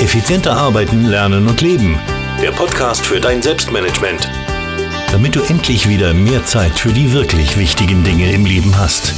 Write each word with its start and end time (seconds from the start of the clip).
Effizienter 0.00 0.56
arbeiten, 0.56 1.04
lernen 1.04 1.46
und 1.46 1.60
leben. 1.60 1.98
Der 2.40 2.52
Podcast 2.52 3.04
für 3.04 3.20
dein 3.20 3.42
Selbstmanagement. 3.42 4.30
Damit 5.12 5.36
du 5.36 5.42
endlich 5.42 5.90
wieder 5.90 6.14
mehr 6.14 6.42
Zeit 6.46 6.78
für 6.78 6.88
die 6.88 7.12
wirklich 7.12 7.58
wichtigen 7.58 8.02
Dinge 8.02 8.32
im 8.32 8.46
Leben 8.46 8.78
hast. 8.78 9.12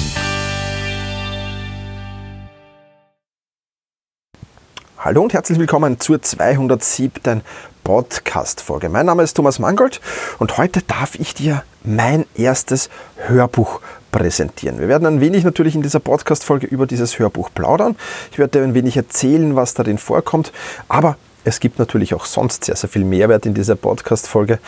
Hallo 4.99 5.23
und 5.23 5.33
herzlich 5.33 5.61
willkommen 5.61 6.01
zur 6.01 6.21
207. 6.21 7.43
Podcast-Folge. 7.85 8.89
Mein 8.89 9.07
Name 9.07 9.23
ist 9.23 9.35
Thomas 9.35 9.61
Mangold 9.61 10.01
und 10.41 10.59
heute 10.59 10.83
darf 10.83 11.15
ich 11.15 11.33
dir 11.33 11.63
mein 11.85 12.27
erstes 12.35 12.91
Hörbuch 13.29 13.81
präsentieren. 14.13 14.79
Wir 14.79 14.87
werden 14.87 15.07
ein 15.07 15.21
wenig 15.21 15.43
natürlich 15.43 15.75
in 15.75 15.83
dieser 15.83 15.99
Podcast-Folge 15.99 16.69
über 16.69 16.87
dieses 16.87 17.19
Hörbuch 17.19 17.51
plaudern. 17.53 17.97
Ich 18.31 18.39
werde 18.39 18.63
ein 18.63 18.75
wenig 18.75 18.97
erzählen, 18.97 19.57
was 19.57 19.75
darin 19.75 19.99
vorkommt, 19.99 20.53
aber 20.89 21.17
es 21.45 21.59
gibt 21.59 21.81
natürlich 21.81 22.15
auch 22.15 22.25
sonst 22.25 22.65
sehr, 22.65 22.77
sehr 22.77 22.89
viel 22.89 23.05
Mehrwert 23.05 23.47
in 23.47 23.55
dieser 23.55 23.75
Podcast-Folge. 23.75 24.61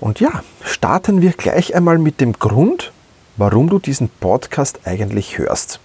Und 0.00 0.18
ja, 0.18 0.42
starten 0.64 1.22
wir 1.22 1.30
gleich 1.30 1.76
einmal 1.76 1.98
mit 1.98 2.20
dem 2.20 2.32
Grund, 2.32 2.92
warum 3.36 3.68
du 3.68 3.78
diesen 3.78 4.08
Podcast 4.08 4.80
eigentlich 4.84 5.38
hörst. 5.38 5.78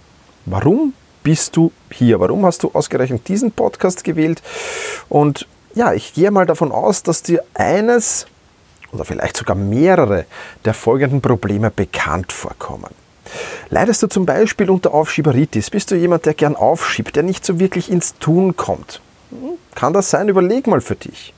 Warum 0.46 0.94
bist 1.22 1.56
du 1.56 1.70
hier? 1.92 2.18
Warum 2.18 2.44
hast 2.44 2.64
du 2.64 2.70
ausgerechnet 2.72 3.28
diesen 3.28 3.52
Podcast 3.52 4.02
gewählt? 4.02 4.42
Und 5.08 5.46
ja, 5.74 5.92
ich 5.92 6.12
gehe 6.14 6.30
mal 6.32 6.46
davon 6.46 6.72
aus, 6.72 7.04
dass 7.04 7.22
dir 7.22 7.44
eines 7.54 8.26
oder 8.90 9.04
vielleicht 9.04 9.36
sogar 9.36 9.56
mehrere 9.56 10.26
der 10.64 10.74
folgenden 10.74 11.22
Probleme 11.22 11.70
bekannt 11.70 12.32
vorkommen. 12.32 13.01
Leidest 13.72 14.02
du 14.02 14.06
zum 14.06 14.26
Beispiel 14.26 14.68
unter 14.68 14.92
Aufschieberitis? 14.92 15.70
Bist 15.70 15.90
du 15.90 15.94
jemand, 15.94 16.26
der 16.26 16.34
gern 16.34 16.56
aufschiebt, 16.56 17.16
der 17.16 17.22
nicht 17.22 17.42
so 17.42 17.58
wirklich 17.58 17.90
ins 17.90 18.18
Tun 18.18 18.54
kommt? 18.54 19.00
Hm, 19.30 19.54
kann 19.74 19.94
das 19.94 20.10
sein? 20.10 20.28
Überleg 20.28 20.66
mal 20.66 20.82
für 20.82 20.94
dich. 20.94 21.32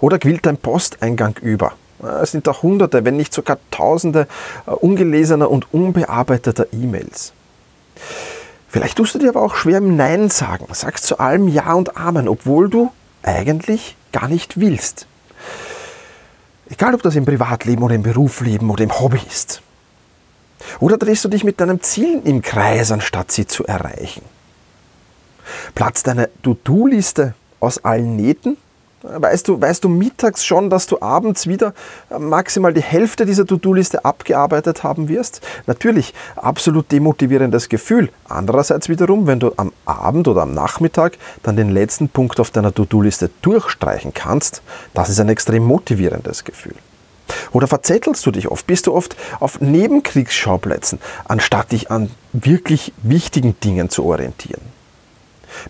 Oder 0.00 0.18
quillt 0.18 0.46
dein 0.46 0.56
Posteingang 0.56 1.36
über? 1.42 1.72
Es 2.22 2.30
sind 2.30 2.46
da 2.46 2.62
Hunderte, 2.62 3.04
wenn 3.04 3.18
nicht 3.18 3.34
sogar 3.34 3.58
Tausende 3.70 4.28
äh, 4.66 4.70
ungelesener 4.70 5.50
und 5.50 5.66
unbearbeiteter 5.74 6.68
E-Mails. 6.72 7.34
Vielleicht 8.66 8.96
tust 8.96 9.16
du 9.16 9.18
dir 9.18 9.28
aber 9.28 9.42
auch 9.42 9.54
schwer 9.54 9.76
im 9.76 9.94
Nein 9.94 10.30
sagen, 10.30 10.68
sagst 10.72 11.04
zu 11.04 11.18
allem 11.18 11.48
Ja 11.48 11.74
und 11.74 11.98
Amen, 11.98 12.28
obwohl 12.28 12.70
du 12.70 12.92
eigentlich 13.22 13.94
gar 14.12 14.28
nicht 14.28 14.58
willst. 14.58 15.06
Egal, 16.70 16.94
ob 16.94 17.02
das 17.02 17.14
im 17.14 17.26
Privatleben 17.26 17.82
oder 17.82 17.94
im 17.94 18.04
Berufsleben 18.04 18.70
oder 18.70 18.84
im 18.84 18.98
Hobby 18.98 19.20
ist. 19.28 19.60
Oder 20.80 20.98
drehst 20.98 21.24
du 21.24 21.28
dich 21.28 21.44
mit 21.44 21.60
deinem 21.60 21.80
Ziel 21.82 22.20
im 22.24 22.42
Kreis, 22.42 22.90
anstatt 22.92 23.32
sie 23.32 23.46
zu 23.46 23.64
erreichen? 23.64 24.22
Platzt 25.74 26.06
deine 26.06 26.28
To-Do-Liste 26.42 27.34
aus 27.60 27.84
allen 27.84 28.16
Nähten? 28.16 28.56
Weißt 29.02 29.46
du, 29.46 29.60
weißt 29.60 29.84
du 29.84 29.88
mittags 29.88 30.44
schon, 30.44 30.70
dass 30.70 30.88
du 30.88 31.00
abends 31.00 31.46
wieder 31.46 31.72
maximal 32.18 32.74
die 32.74 32.82
Hälfte 32.82 33.26
dieser 33.26 33.46
To-Do-Liste 33.46 34.04
abgearbeitet 34.04 34.82
haben 34.82 35.08
wirst? 35.08 35.40
Natürlich, 35.66 36.14
absolut 36.34 36.90
demotivierendes 36.90 37.68
Gefühl. 37.68 38.10
Andererseits 38.28 38.88
wiederum, 38.88 39.28
wenn 39.28 39.38
du 39.38 39.52
am 39.56 39.72
Abend 39.84 40.26
oder 40.26 40.42
am 40.42 40.52
Nachmittag 40.52 41.16
dann 41.44 41.56
den 41.56 41.70
letzten 41.70 42.08
Punkt 42.08 42.40
auf 42.40 42.50
deiner 42.50 42.74
To-Do-Liste 42.74 43.30
durchstreichen 43.40 44.12
kannst, 44.14 44.62
das 44.94 45.10
ist 45.10 45.20
ein 45.20 45.28
extrem 45.28 45.62
motivierendes 45.62 46.42
Gefühl. 46.42 46.74
Oder 47.52 47.66
verzettelst 47.66 48.24
du 48.26 48.30
dich 48.30 48.48
oft? 48.48 48.66
Bist 48.66 48.86
du 48.86 48.94
oft 48.94 49.16
auf 49.40 49.60
Nebenkriegsschauplätzen, 49.60 50.98
anstatt 51.24 51.72
dich 51.72 51.90
an 51.90 52.10
wirklich 52.32 52.92
wichtigen 53.02 53.58
Dingen 53.60 53.90
zu 53.90 54.04
orientieren? 54.04 54.62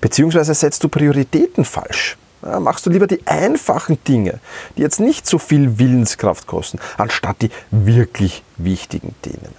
Beziehungsweise 0.01 0.55
setzt 0.55 0.85
du 0.85 0.89
Prioritäten 0.89 1.65
falsch? 1.65 2.17
Ja, 2.43 2.61
machst 2.61 2.87
du 2.87 2.91
lieber 2.91 3.07
die 3.07 3.27
einfachen 3.27 3.99
Dinge, 4.05 4.39
die 4.77 4.83
jetzt 4.83 5.01
nicht 5.01 5.27
so 5.27 5.39
viel 5.39 5.79
Willenskraft 5.79 6.47
kosten, 6.47 6.79
anstatt 6.97 7.43
die 7.43 7.51
wirklich 7.71 8.45
wichtigen 8.57 9.15
Dinge. 9.25 9.51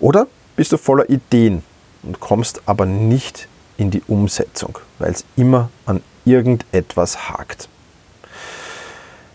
Oder 0.00 0.28
bist 0.56 0.72
du 0.72 0.78
voller 0.78 1.10
Ideen 1.10 1.62
und 2.02 2.20
kommst 2.20 2.62
aber 2.64 2.86
nicht 2.86 3.48
in 3.76 3.90
die 3.90 4.02
Umsetzung, 4.06 4.78
weil 4.98 5.12
es 5.12 5.24
immer 5.36 5.70
an 5.84 6.02
irgendetwas 6.24 7.28
hakt. 7.28 7.68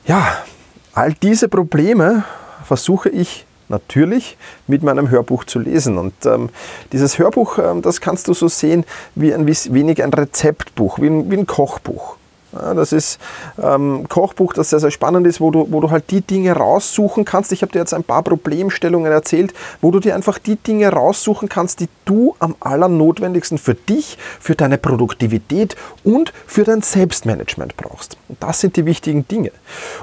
Ja, 0.05 0.43
all 0.93 1.13
diese 1.13 1.47
Probleme 1.47 2.23
versuche 2.63 3.09
ich 3.09 3.45
natürlich 3.69 4.37
mit 4.67 4.83
meinem 4.83 5.09
Hörbuch 5.09 5.45
zu 5.45 5.59
lesen. 5.59 5.97
Und 5.97 6.13
ähm, 6.25 6.49
dieses 6.91 7.17
Hörbuch, 7.17 7.57
ähm, 7.57 7.81
das 7.81 8.01
kannst 8.01 8.27
du 8.27 8.33
so 8.33 8.47
sehen 8.47 8.85
wie 9.15 9.33
ein 9.33 9.47
wenig 9.47 10.03
ein 10.03 10.13
Rezeptbuch, 10.13 10.99
wie 10.99 11.07
ein, 11.07 11.31
wie 11.31 11.37
ein 11.37 11.47
Kochbuch. 11.47 12.17
Ja, 12.53 12.75
das 12.75 12.91
ist 12.91 13.19
ein 13.57 13.73
ähm, 13.73 14.09
Kochbuch, 14.09 14.53
das 14.53 14.69
sehr, 14.69 14.79
sehr 14.79 14.91
spannend 14.91 15.25
ist, 15.25 15.41
wo 15.41 15.49
du, 15.49 15.67
wo 15.71 15.79
du 15.79 15.89
halt 15.89 16.11
die 16.11 16.21
Dinge 16.21 16.53
raussuchen 16.53 17.25
kannst. 17.25 17.51
Ich 17.51 17.63
habe 17.63 17.71
dir 17.71 17.79
jetzt 17.79 17.95
ein 17.95 18.03
paar 18.03 18.21
Problemstellungen 18.21 19.11
erzählt, 19.11 19.55
wo 19.81 19.89
du 19.89 19.99
dir 19.99 20.13
einfach 20.13 20.37
die 20.37 20.57
Dinge 20.57 20.89
raussuchen 20.89 21.49
kannst, 21.49 21.79
die 21.79 21.89
du 22.05 22.35
am 22.37 22.55
allernotwendigsten 22.59 23.57
für 23.57 23.73
dich, 23.73 24.19
für 24.39 24.53
deine 24.53 24.77
Produktivität 24.77 25.75
und 26.03 26.31
für 26.45 26.63
dein 26.63 26.83
Selbstmanagement 26.83 27.75
brauchst. 27.75 28.17
Und 28.27 28.43
das 28.43 28.59
sind 28.59 28.75
die 28.75 28.85
wichtigen 28.85 29.27
Dinge. 29.27 29.51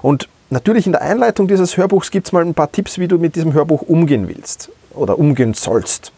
Und 0.02 0.28
natürlich 0.50 0.86
in 0.86 0.92
der 0.92 1.02
Einleitung 1.02 1.48
dieses 1.48 1.76
Hörbuchs 1.76 2.10
gibt 2.10 2.26
es 2.26 2.32
mal 2.32 2.44
ein 2.44 2.54
paar 2.54 2.70
Tipps, 2.70 2.98
wie 2.98 3.08
du 3.08 3.18
mit 3.18 3.36
diesem 3.36 3.52
Hörbuch 3.52 3.82
umgehen 3.82 4.28
willst 4.28 4.70
oder 4.94 5.18
umgehen 5.18 5.54
sollst. 5.54 6.12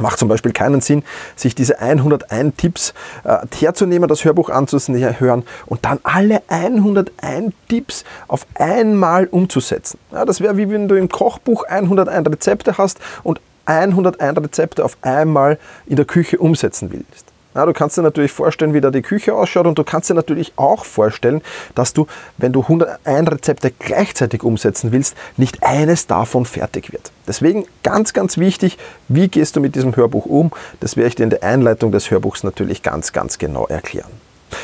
Macht 0.00 0.18
zum 0.18 0.28
Beispiel 0.28 0.52
keinen 0.52 0.80
Sinn, 0.80 1.02
sich 1.36 1.54
diese 1.54 1.80
101 1.80 2.56
Tipps 2.56 2.94
äh, 3.24 3.38
herzunehmen, 3.54 4.08
das 4.08 4.24
Hörbuch 4.24 4.48
anzuhören 4.48 5.44
und 5.66 5.84
dann 5.84 6.00
alle 6.02 6.42
101 6.48 7.52
Tipps 7.68 8.04
auf 8.26 8.46
einmal 8.54 9.26
umzusetzen. 9.26 9.98
Ja, 10.10 10.24
das 10.24 10.40
wäre 10.40 10.56
wie 10.56 10.70
wenn 10.70 10.88
du 10.88 10.94
im 10.94 11.10
Kochbuch 11.10 11.64
101 11.64 12.26
Rezepte 12.26 12.78
hast 12.78 13.00
und 13.22 13.40
101 13.66 14.38
Rezepte 14.38 14.82
auf 14.82 14.96
einmal 15.02 15.58
in 15.86 15.96
der 15.96 16.06
Küche 16.06 16.38
umsetzen 16.38 16.90
willst. 16.90 17.31
Ja, 17.54 17.66
du 17.66 17.72
kannst 17.72 17.98
dir 17.98 18.02
natürlich 18.02 18.32
vorstellen, 18.32 18.72
wie 18.72 18.80
da 18.80 18.90
die 18.90 19.02
Küche 19.02 19.34
ausschaut 19.34 19.66
und 19.66 19.78
du 19.78 19.84
kannst 19.84 20.08
dir 20.08 20.14
natürlich 20.14 20.54
auch 20.56 20.84
vorstellen, 20.84 21.42
dass 21.74 21.92
du, 21.92 22.06
wenn 22.38 22.52
du 22.52 22.62
101 22.62 23.30
Rezepte 23.30 23.70
gleichzeitig 23.70 24.42
umsetzen 24.42 24.90
willst, 24.92 25.16
nicht 25.36 25.62
eines 25.62 26.06
davon 26.06 26.46
fertig 26.46 26.92
wird. 26.92 27.12
Deswegen 27.26 27.66
ganz, 27.82 28.14
ganz 28.14 28.38
wichtig, 28.38 28.78
wie 29.08 29.28
gehst 29.28 29.56
du 29.56 29.60
mit 29.60 29.74
diesem 29.74 29.94
Hörbuch 29.96 30.24
um? 30.24 30.50
Das 30.80 30.96
werde 30.96 31.08
ich 31.08 31.14
dir 31.14 31.24
in 31.24 31.30
der 31.30 31.42
Einleitung 31.42 31.92
des 31.92 32.10
Hörbuchs 32.10 32.42
natürlich 32.42 32.82
ganz, 32.82 33.12
ganz 33.12 33.38
genau 33.38 33.66
erklären. 33.66 34.10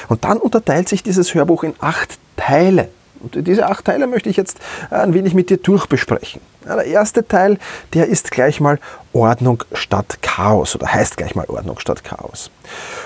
Und 0.09 0.25
dann 0.25 0.39
unterteilt 0.39 0.89
sich 0.89 1.03
dieses 1.03 1.35
Hörbuch 1.35 1.65
in 1.65 1.75
acht 1.81 2.19
Teile. 2.37 2.89
Und 3.21 3.47
diese 3.47 3.67
acht 3.67 3.85
Teile 3.85 4.07
möchte 4.07 4.31
ich 4.31 4.37
jetzt 4.37 4.59
ein 4.91 5.13
wenig 5.13 5.35
mit 5.35 5.51
dir 5.51 5.59
durchbesprechen. 5.59 6.41
Der 6.77 6.87
erste 6.87 7.27
Teil, 7.27 7.59
der 7.95 8.07
ist 8.07 8.31
gleich 8.31 8.61
mal 8.61 8.79
Ordnung 9.13 9.65
statt 9.73 10.19
Chaos 10.23 10.75
oder 10.75 10.93
heißt 10.93 11.17
gleich 11.17 11.35
mal 11.35 11.47
Ordnung 11.47 11.79
statt 11.79 12.05
Chaos. 12.05 12.51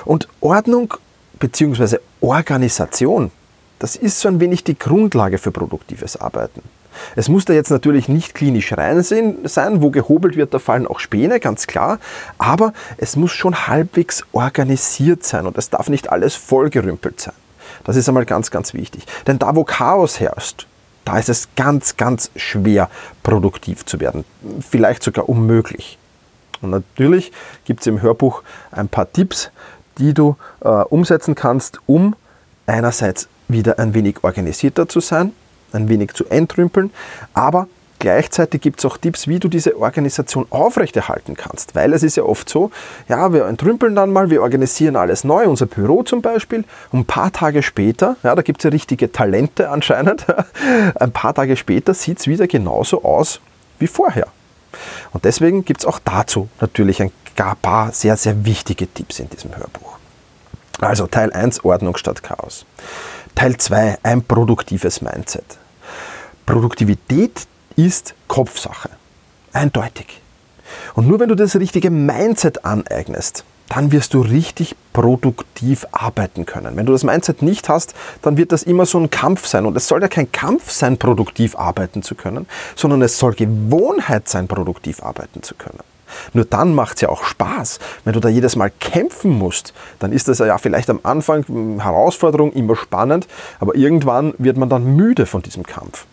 Und 0.05 0.29
Ordnung 0.41 0.95
bzw. 1.39 1.99
Organisation, 2.21 3.31
das 3.79 3.97
ist 3.97 4.21
so 4.21 4.29
ein 4.29 4.41
wenig 4.41 4.65
die 4.65 4.79
Grundlage 4.79 5.39
für 5.39 5.51
produktives 5.51 6.17
Arbeiten. 6.17 6.63
Es 7.17 7.29
muss 7.29 7.45
da 7.45 7.53
jetzt 7.53 7.71
natürlich 7.71 8.09
nicht 8.09 8.35
klinisch 8.35 8.73
rein 8.73 9.03
sein, 9.03 9.83
wo 9.83 9.91
gehobelt 9.91 10.37
wird, 10.37 10.53
da 10.53 10.59
fallen 10.59 10.87
auch 10.87 11.01
Späne, 11.01 11.41
ganz 11.41 11.67
klar, 11.67 11.99
aber 12.39 12.73
es 12.99 13.17
muss 13.17 13.33
schon 13.33 13.67
halbwegs 13.67 14.25
organisiert 14.33 15.25
sein 15.25 15.47
und 15.47 15.57
es 15.57 15.71
darf 15.71 15.89
nicht 15.89 16.11
alles 16.11 16.35
vollgerümpelt 16.35 17.21
sein. 17.21 17.35
Das 17.85 17.97
ist 17.97 18.09
einmal 18.09 18.27
ganz, 18.27 18.51
ganz 18.51 18.75
wichtig. 18.75 19.07
Denn 19.27 19.39
da, 19.39 19.57
wo 19.57 19.65
Chaos 19.65 20.21
herrscht, 20.21 20.67
da 21.05 21.19
ist 21.19 21.29
es 21.29 21.49
ganz, 21.57 21.97
ganz 21.97 22.31
schwer, 22.37 22.89
produktiv 23.23 23.85
zu 23.85 24.01
werden. 24.01 24.25
Vielleicht 24.61 25.03
sogar 25.03 25.29
unmöglich. 25.29 25.99
Und 26.61 26.71
natürlich 26.71 27.33
gibt 27.65 27.81
es 27.81 27.87
im 27.87 28.03
Hörbuch 28.03 28.43
ein 28.71 28.89
paar 28.89 29.13
Tipps, 29.13 29.51
die 29.99 30.15
du 30.15 30.37
äh, 30.61 30.69
umsetzen 30.69 31.35
kannst, 31.35 31.81
um 31.87 32.15
einerseits 32.67 33.29
wieder 33.49 33.79
ein 33.79 33.95
wenig 33.95 34.23
organisierter 34.23 34.89
zu 34.89 35.01
sein, 35.01 35.33
ein 35.73 35.89
wenig 35.89 36.15
zu 36.15 36.25
entrümpeln, 36.27 36.91
aber 37.35 37.67
Gleichzeitig 38.03 38.61
gibt 38.61 38.81
es 38.81 38.85
auch 38.85 38.97
Tipps, 38.97 39.29
wie 39.29 39.39
du 39.39 39.47
diese 39.47 39.79
Organisation 39.79 40.47
aufrechterhalten 40.51 41.37
kannst, 41.37 41.77
weil 41.77 41.93
es 41.93 42.03
ist 42.03 42.17
ja 42.17 42.25
oft 42.25 42.49
so, 42.49 42.73
ja, 43.09 43.33
wir 43.33 43.45
entrümpeln 43.45 43.95
dann 43.95 44.11
mal, 44.11 44.29
wir 44.29 44.43
organisieren 44.43 44.97
alles 44.97 45.23
neu, 45.23 45.47
unser 45.47 45.67
Büro 45.67 46.03
zum 46.03 46.21
Beispiel, 46.21 46.65
und 46.91 46.99
ein 46.99 47.05
paar 47.05 47.31
Tage 47.31 47.63
später, 47.63 48.17
ja, 48.25 48.35
da 48.35 48.43
gibt 48.43 48.59
es 48.59 48.65
ja 48.65 48.71
richtige 48.71 49.13
Talente 49.13 49.71
anscheinend, 49.71 50.27
ein 50.97 51.13
paar 51.13 51.33
Tage 51.33 51.55
später 51.57 51.95
sieht 51.95 52.19
es 52.19 52.27
wieder 52.27 52.49
genauso 52.49 53.05
aus 53.05 53.41
wie 53.79 53.87
vorher. 53.87 54.27
Und 55.13 55.25
deswegen 55.25 55.65
gibt 55.65 55.83
es 55.83 55.87
auch 55.87 56.01
dazu 56.01 56.49
natürlich 56.61 57.01
ein 57.01 57.13
paar 57.63 57.93
sehr, 57.93 58.17
sehr 58.17 58.45
wichtige 58.45 58.93
Tipps 58.93 59.21
in 59.21 59.31
diesem 59.31 59.57
Hörbuch. 59.57 59.97
Also 60.81 61.07
Teil 61.07 61.33
1 61.33 61.65
Ordnung 61.65 61.97
statt 61.97 62.21
Chaos. 62.25 62.67
Teil 63.37 63.57
2 63.57 63.99
ein 64.03 64.25
produktives 64.25 65.03
Mindset. 65.03 65.45
Produktivität 66.47 67.47
ist 67.77 68.15
Kopfsache. 68.29 68.91
Eindeutig. 69.53 70.21
Und 70.95 71.07
nur 71.07 71.21
wenn 71.21 71.29
du 71.29 71.35
das 71.35 71.57
richtige 71.57 71.91
Mindset 71.91 72.65
aneignest, 72.65 73.45
dann 73.69 73.91
wirst 73.91 74.13
du 74.13 74.21
richtig 74.21 74.77
produktiv 74.93 75.87
arbeiten 75.93 76.45
können. 76.45 76.77
Wenn 76.77 76.85
du 76.85 76.93
das 76.93 77.05
Mindset 77.05 77.41
nicht 77.41 77.69
hast, 77.69 77.95
dann 78.21 78.37
wird 78.37 78.53
das 78.53 78.65
immer 78.65 78.85
so 78.85 78.99
ein 78.99 79.09
Kampf 79.09 79.47
sein. 79.47 79.65
Und 79.65 79.77
es 79.77 79.89
soll 79.89 80.03
ja 80.03 80.09
kein 80.09 80.31
Kampf 80.31 80.71
sein, 80.71 80.99
produktiv 80.99 81.57
arbeiten 81.57 82.03
zu 82.03 82.15
können, 82.15 82.47
sondern 82.77 83.01
es 83.01 83.19
soll 83.19 83.33
Gewohnheit 83.33 84.29
sein, 84.29 84.47
produktiv 84.47 85.03
arbeiten 85.03 85.43
zu 85.43 85.55
können. 85.55 85.81
Nur 86.35 86.45
dann 86.45 86.75
macht 86.75 86.97
es 86.97 87.01
ja 87.01 87.09
auch 87.09 87.25
Spaß. 87.25 87.79
Wenn 88.05 88.13
du 88.13 88.21
da 88.21 88.29
jedes 88.29 88.57
Mal 88.57 88.71
kämpfen 88.81 89.31
musst, 89.31 89.73
dann 89.99 90.13
ist 90.13 90.29
das 90.29 90.39
ja 90.39 90.59
vielleicht 90.59 90.91
am 90.91 91.01
Anfang 91.03 91.81
Herausforderung, 91.81 92.53
immer 92.53 92.77
spannend, 92.77 93.27
aber 93.61 93.75
irgendwann 93.75 94.35
wird 94.37 94.59
man 94.59 94.69
dann 94.69 94.97
müde 94.97 95.25
von 95.25 95.41
diesem 95.41 95.63
Kampf. 95.63 96.05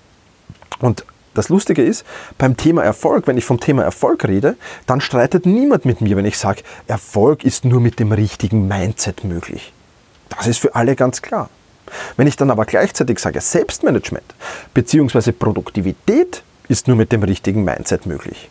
Und 0.79 1.03
das 1.39 1.49
Lustige 1.49 1.83
ist, 1.83 2.05
beim 2.37 2.57
Thema 2.57 2.83
Erfolg, 2.83 3.25
wenn 3.27 3.37
ich 3.37 3.45
vom 3.45 3.59
Thema 3.59 3.83
Erfolg 3.83 4.25
rede, 4.25 4.57
dann 4.85 4.99
streitet 4.99 5.45
niemand 5.45 5.85
mit 5.85 6.01
mir, 6.01 6.17
wenn 6.17 6.25
ich 6.25 6.37
sage, 6.37 6.63
Erfolg 6.87 7.43
ist 7.43 7.65
nur 7.65 7.79
mit 7.79 7.99
dem 7.99 8.11
richtigen 8.11 8.67
Mindset 8.67 9.23
möglich. 9.23 9.73
Das 10.29 10.47
ist 10.47 10.59
für 10.59 10.75
alle 10.75 10.95
ganz 10.95 11.21
klar. 11.21 11.49
Wenn 12.17 12.27
ich 12.27 12.35
dann 12.35 12.51
aber 12.51 12.65
gleichzeitig 12.65 13.19
sage, 13.19 13.41
Selbstmanagement 13.41 14.35
bzw. 14.73 15.31
Produktivität 15.31 16.43
ist 16.67 16.87
nur 16.87 16.97
mit 16.97 17.11
dem 17.11 17.23
richtigen 17.23 17.63
Mindset 17.63 18.05
möglich, 18.05 18.49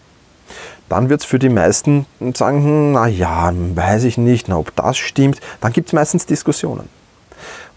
dann 0.89 1.11
wird 1.11 1.21
es 1.21 1.27
für 1.27 1.39
die 1.39 1.51
meisten 1.51 2.07
sagen, 2.35 2.65
hm, 2.65 2.93
na 2.93 3.07
ja, 3.07 3.53
weiß 3.53 4.05
ich 4.05 4.17
nicht, 4.17 4.49
na, 4.49 4.57
ob 4.57 4.75
das 4.75 4.97
stimmt. 4.97 5.41
Dann 5.61 5.73
gibt 5.73 5.89
es 5.89 5.93
meistens 5.93 6.25
Diskussionen. 6.25 6.89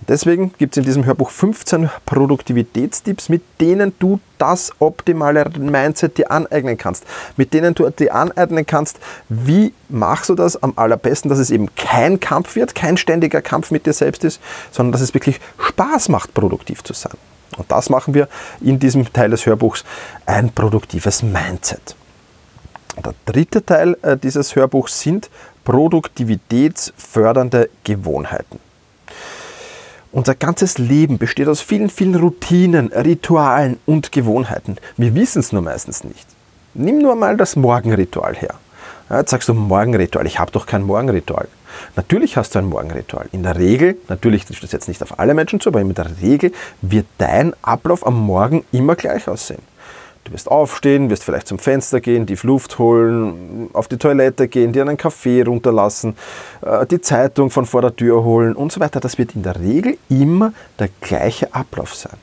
Deswegen 0.08 0.54
gibt 0.58 0.74
es 0.74 0.78
in 0.78 0.84
diesem 0.84 1.06
Hörbuch 1.06 1.30
15 1.30 1.90
Produktivitätstipps, 2.06 3.30
mit 3.30 3.44
denen 3.60 3.94
du 4.00 4.20
das 4.40 4.72
optimale 4.80 5.46
Mindset 5.58 6.18
dir 6.18 6.32
aneignen 6.32 6.78
kannst. 6.78 7.06
Mit 7.38 7.54
denen 7.54 7.76
du 7.76 7.88
dir 7.90 8.16
aneignen 8.16 8.66
kannst, 8.66 9.00
wie 9.30 9.74
machst 9.90 10.30
du 10.30 10.36
das 10.36 10.62
am 10.62 10.74
allerbesten, 10.76 11.30
dass 11.30 11.38
es 11.38 11.52
eben 11.52 11.74
kein 11.76 12.20
Kampf 12.20 12.56
wird, 12.56 12.74
kein 12.74 12.98
ständiger 12.98 13.42
Kampf 13.42 13.70
mit 13.70 13.86
dir 13.86 13.94
selbst 13.94 14.24
ist, 14.24 14.42
sondern 14.72 14.92
dass 14.92 15.02
es 15.02 15.14
wirklich 15.14 15.40
Spaß 15.60 16.10
macht, 16.10 16.34
produktiv 16.34 16.84
zu 16.84 16.94
sein. 16.94 17.14
Und 17.58 17.72
das 17.72 17.90
machen 17.90 18.14
wir 18.14 18.28
in 18.60 18.80
diesem 18.80 19.12
Teil 19.14 19.30
des 19.30 19.46
Hörbuchs, 19.46 19.86
ein 20.26 20.52
produktives 20.52 21.22
Mindset. 21.22 21.96
Der 22.98 23.14
dritte 23.26 23.66
Teil 23.66 23.98
äh, 24.02 24.18
dieses 24.18 24.56
Hörbuchs 24.56 25.00
sind 25.00 25.30
produktivitätsfördernde 25.64 27.70
Gewohnheiten. 27.84 28.60
Unser 30.14 30.36
ganzes 30.36 30.78
Leben 30.78 31.18
besteht 31.18 31.48
aus 31.48 31.62
vielen, 31.62 31.90
vielen 31.90 32.16
Routinen, 32.16 32.92
Ritualen 32.92 33.80
und 33.86 34.12
Gewohnheiten. 34.12 34.76
Wir 34.98 35.16
wissen 35.16 35.40
es 35.40 35.54
nur 35.54 35.62
meistens 35.62 36.04
nicht. 36.04 36.28
Nimm 36.74 37.00
nur 37.00 37.16
mal 37.16 37.38
das 37.38 37.56
Morgenritual 37.56 38.36
her. 38.36 38.56
Ja, 39.10 39.20
jetzt 39.20 39.32
sagst 39.32 39.48
du 39.48 39.54
Morgenritual, 39.54 40.26
ich 40.26 40.38
habe 40.38 40.52
doch 40.52 40.66
kein 40.66 40.84
Morgenritual. 40.84 41.48
Natürlich 41.96 42.36
hast 42.36 42.56
du 42.56 42.60
ein 42.60 42.66
Morgenritual. 42.66 43.28
In 43.32 43.44
der 43.44 43.58
Regel, 43.58 43.98
natürlich 44.10 44.46
trifft 44.46 44.64
das 44.64 44.74
jetzt 44.74 44.90
nicht 44.90 45.02
auf 45.02 45.18
alle 45.18 45.34
Menschen 45.34 45.62
zu, 45.62 45.70
aber 45.70 45.80
in 45.80 45.94
der 45.94 46.22
Regel 46.22 46.52
wird 46.82 47.06
dein 47.18 47.54
Ablauf 47.62 48.06
am 48.06 48.20
Morgen 48.20 48.66
immer 48.74 48.96
gleich 48.96 49.30
aussehen. 49.30 49.62
Du 50.24 50.34
wirst 50.34 50.50
aufstehen, 50.50 51.10
wirst 51.10 51.24
vielleicht 51.24 51.48
zum 51.48 51.58
Fenster 51.58 52.00
gehen, 52.00 52.26
die 52.26 52.38
Luft 52.44 52.78
holen, 52.78 53.70
auf 53.74 53.88
die 53.88 53.98
Toilette 53.98 54.48
gehen, 54.48 54.72
dir 54.72 54.84
einen 54.84 54.98
Kaffee 54.98 55.42
runterlassen, 55.42 56.16
äh, 56.62 56.86
die 56.86 57.02
Zeitung 57.02 57.50
von 57.50 57.66
vor 57.66 57.82
der 57.82 57.96
Tür 57.96 58.24
holen 58.24 58.56
und 58.56 58.72
so 58.72 58.80
weiter. 58.80 59.00
Das 59.00 59.18
wird 59.18 59.36
in 59.36 59.44
der 59.44 59.60
Regel 59.60 59.98
immer 60.10 60.54
der 60.80 60.90
gleiche 61.02 61.54
Ablauf 61.54 61.96
sein. 61.96 62.18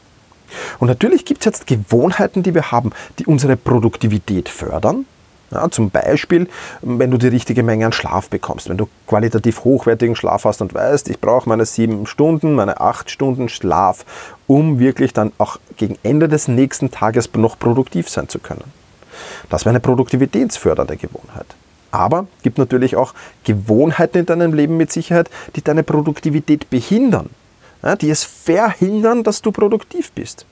Und 0.79 0.89
natürlich 0.89 1.25
gibt 1.25 1.41
es 1.41 1.45
jetzt 1.47 1.67
Gewohnheiten, 1.67 2.43
die 2.43 2.55
wir 2.55 2.71
haben, 2.71 2.93
die 3.19 3.27
unsere 3.27 3.57
Produktivität 3.57 4.49
fördern, 4.49 5.05
ja, 5.51 5.71
zum 5.71 5.91
Beispiel, 5.91 6.47
wenn 6.83 7.11
du 7.11 7.17
die 7.17 7.29
richtige 7.29 7.63
Menge 7.63 7.87
an 7.87 7.93
Schlaf 7.93 8.29
bekommst, 8.29 8.69
wenn 8.69 8.77
du 8.77 8.89
qualitativ 9.07 9.65
hochwertigen 9.65 10.15
Schlaf 10.15 10.45
hast 10.45 10.61
und 10.61 10.75
weißt, 10.75 11.09
ich 11.09 11.21
brauche 11.21 11.49
meine 11.49 11.65
sieben 11.65 12.07
Stunden, 12.07 12.55
meine 12.55 12.81
acht 12.81 13.11
Stunden 13.11 13.49
Schlaf, 13.49 14.05
um 14.47 14.79
wirklich 14.79 15.15
dann 15.15 15.33
auch 15.39 15.59
gegen 15.77 15.97
Ende 16.03 16.29
des 16.29 16.49
nächsten 16.49 16.91
Tages 16.91 17.33
noch 17.35 17.59
produktiv 17.59 18.09
sein 18.09 18.29
zu 18.29 18.39
können. 18.39 18.65
Das 19.49 19.65
wäre 19.65 19.71
eine 19.71 19.81
produktivitätsfördernde 19.81 20.97
Gewohnheit. 20.97 21.47
Aber 21.91 22.27
es 22.37 22.43
gibt 22.43 22.59
natürlich 22.59 22.97
auch 22.97 23.15
Gewohnheiten 23.45 24.19
in 24.19 24.27
deinem 24.27 24.53
Leben 24.53 24.77
mit 24.77 24.93
Sicherheit, 24.93 25.31
die 25.57 25.63
deine 25.63 25.83
Produktivität 25.83 26.69
behindern, 26.69 27.31
ja, 27.83 27.97
die 27.97 28.11
es 28.11 28.25
verhindern, 28.25 29.25
dass 29.25 29.41
du 29.41 29.51
produktiv 29.51 30.13
bist. 30.13 30.45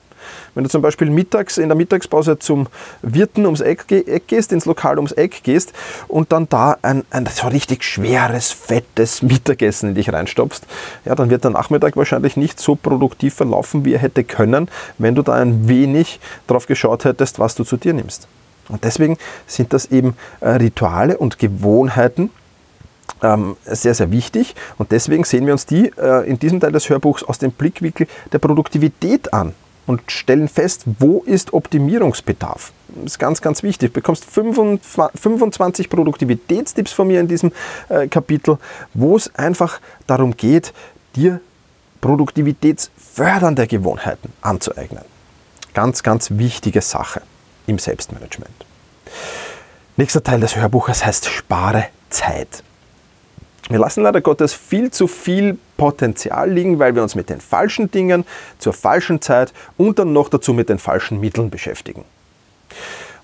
Wenn 0.55 0.63
du 0.63 0.69
zum 0.69 0.81
Beispiel 0.81 1.09
mittags 1.09 1.57
in 1.57 1.69
der 1.69 1.77
Mittagspause 1.77 2.39
zum 2.39 2.67
Wirten 3.01 3.45
ums 3.45 3.61
Eck, 3.61 3.85
gehst, 4.27 4.51
ins 4.51 4.65
Lokal 4.65 4.97
ums 4.97 5.11
Eck 5.11 5.43
gehst 5.43 5.73
und 6.07 6.31
dann 6.31 6.49
da 6.49 6.77
ein, 6.81 7.03
ein 7.09 7.25
so 7.25 7.47
richtig 7.47 7.83
schweres, 7.83 8.51
fettes 8.51 9.21
Mittagessen 9.21 9.89
in 9.89 9.95
dich 9.95 10.11
reinstopfst, 10.11 10.61
ja, 11.05 11.15
dann 11.15 11.29
wird 11.29 11.43
der 11.43 11.51
Nachmittag 11.51 11.95
wahrscheinlich 11.97 12.37
nicht 12.37 12.59
so 12.59 12.75
produktiv 12.75 13.33
verlaufen, 13.33 13.85
wie 13.85 13.93
er 13.93 13.99
hätte 13.99 14.23
können, 14.23 14.69
wenn 14.97 15.15
du 15.15 15.21
da 15.21 15.33
ein 15.33 15.67
wenig 15.67 16.19
drauf 16.47 16.65
geschaut 16.67 17.05
hättest, 17.05 17.39
was 17.39 17.55
du 17.55 17.63
zu 17.63 17.77
dir 17.77 17.93
nimmst. 17.93 18.27
Und 18.69 18.83
deswegen 18.83 19.17
sind 19.45 19.73
das 19.73 19.87
eben 19.91 20.15
äh, 20.41 20.49
Rituale 20.49 21.17
und 21.17 21.39
Gewohnheiten, 21.39 22.31
ähm, 23.23 23.57
sehr, 23.65 23.93
sehr 23.93 24.11
wichtig. 24.11 24.55
Und 24.77 24.91
deswegen 24.91 25.23
sehen 25.23 25.45
wir 25.45 25.53
uns 25.53 25.65
die 25.65 25.91
äh, 25.97 26.29
in 26.29 26.39
diesem 26.39 26.59
Teil 26.59 26.71
des 26.71 26.89
Hörbuchs 26.89 27.23
aus 27.23 27.39
dem 27.39 27.51
Blickwinkel 27.51 28.07
der 28.31 28.39
Produktivität 28.39 29.33
an 29.33 29.53
und 29.87 30.11
stellen 30.11 30.47
fest, 30.47 30.83
wo 30.99 31.23
ist 31.25 31.53
Optimierungsbedarf. 31.53 32.71
Das 32.89 33.13
ist 33.13 33.19
ganz, 33.19 33.41
ganz 33.41 33.63
wichtig. 33.63 33.89
Du 33.89 33.93
bekommst 33.95 34.25
25 34.25 35.89
Produktivitätstipps 35.89 36.91
von 36.91 37.07
mir 37.07 37.19
in 37.19 37.27
diesem 37.27 37.51
äh, 37.89 38.07
Kapitel, 38.07 38.59
wo 38.93 39.15
es 39.15 39.33
einfach 39.33 39.79
darum 40.05 40.37
geht, 40.37 40.73
dir 41.15 41.41
produktivitätsfördernde 42.01 43.65
Gewohnheiten 43.65 44.31
anzueignen. 44.41 45.03
Ganz, 45.73 46.03
ganz 46.03 46.31
wichtige 46.31 46.81
Sache 46.81 47.21
im 47.65 47.79
Selbstmanagement. 47.79 48.65
Nächster 49.95 50.23
Teil 50.23 50.39
des 50.39 50.55
Hörbuches 50.55 51.05
heißt 51.05 51.25
Spare 51.25 51.85
Zeit. 52.09 52.63
Wir 53.69 53.79
lassen 53.79 54.03
leider 54.03 54.21
Gottes 54.21 54.53
viel 54.53 54.91
zu 54.91 55.07
viel 55.07 55.57
Potenzial 55.75 56.49
liegen, 56.49 56.79
weil 56.79 56.95
wir 56.95 57.03
uns 57.03 57.15
mit 57.15 57.29
den 57.29 57.41
falschen 57.41 57.91
Dingen 57.91 58.25
zur 58.59 58.73
falschen 58.73 59.21
Zeit 59.21 59.53
und 59.75 59.99
dann 59.99 60.13
noch 60.13 60.29
dazu 60.29 60.53
mit 60.53 60.69
den 60.69 60.79
falschen 60.79 61.19
Mitteln 61.19 61.49
beschäftigen. 61.49 62.05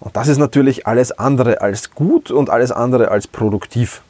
Und 0.01 0.17
das 0.17 0.27
ist 0.27 0.37
natürlich 0.37 0.85
alles 0.85 1.13
andere 1.13 1.61
als 1.61 1.91
gut 1.91 2.29
und 2.29 2.49
alles 2.49 2.73
andere 2.73 3.09
als 3.09 3.25
produktiv. 3.25 4.01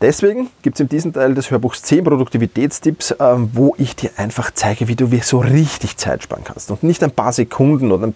Deswegen 0.00 0.50
gibt 0.62 0.76
es 0.76 0.80
in 0.80 0.88
diesem 0.88 1.12
Teil 1.12 1.34
des 1.34 1.50
Hörbuchs 1.50 1.82
10 1.82 2.04
Produktivitätstipps, 2.04 3.14
ähm, 3.20 3.50
wo 3.52 3.74
ich 3.78 3.94
dir 3.94 4.10
einfach 4.16 4.50
zeige, 4.52 4.88
wie 4.88 4.96
du 4.96 5.08
so 5.22 5.38
richtig 5.38 5.96
Zeit 5.96 6.24
sparen 6.24 6.42
kannst. 6.42 6.70
Und 6.70 6.82
nicht 6.82 7.04
ein 7.04 7.12
paar 7.12 7.32
Sekunden 7.32 7.92
oder 7.92 8.08
ein 8.08 8.14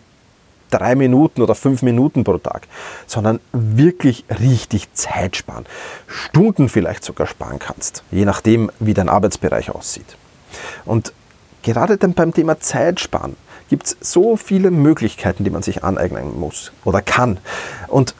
drei 0.70 0.94
Minuten 0.94 1.42
oder 1.42 1.54
fünf 1.54 1.82
Minuten 1.82 2.24
pro 2.24 2.38
Tag, 2.38 2.66
sondern 3.06 3.40
wirklich 3.52 4.24
richtig 4.40 4.92
Zeit 4.94 5.36
sparen. 5.36 5.66
Stunden 6.06 6.68
vielleicht 6.68 7.04
sogar 7.04 7.26
sparen 7.26 7.58
kannst, 7.58 8.02
je 8.10 8.24
nachdem, 8.24 8.70
wie 8.78 8.94
dein 8.94 9.08
Arbeitsbereich 9.08 9.70
aussieht. 9.70 10.16
Und 10.84 11.12
gerade 11.62 11.96
dann 11.96 12.14
beim 12.14 12.32
Thema 12.32 12.60
Zeit 12.60 13.00
sparen 13.00 13.36
gibt 13.68 13.86
es 13.86 13.96
so 14.00 14.36
viele 14.36 14.70
Möglichkeiten, 14.70 15.44
die 15.44 15.50
man 15.50 15.62
sich 15.62 15.82
aneignen 15.84 16.38
muss 16.38 16.72
oder 16.84 17.02
kann. 17.02 17.38
Und 17.88 18.14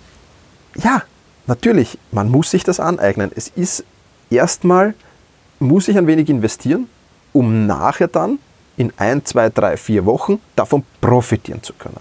ja, 0.77 1.03
natürlich, 1.47 1.99
man 2.11 2.29
muss 2.29 2.51
sich 2.51 2.65
das 2.65 2.81
aneignen. 2.81 3.31
Es 3.35 3.49
ist 3.49 3.85
erstmal, 4.31 4.95
muss 5.59 5.89
ich 5.89 5.97
ein 5.97 6.07
wenig 6.07 6.29
investieren, 6.29 6.89
um 7.33 7.67
nachher 7.67 8.09
dann 8.09 8.39
in 8.77 8.93
ein, 8.97 9.25
zwei, 9.25 9.49
drei, 9.49 9.77
vier 9.77 10.05
Wochen 10.05 10.41
davon 10.55 10.85
profitieren 11.01 11.63
zu 11.63 11.73
können. 11.73 12.01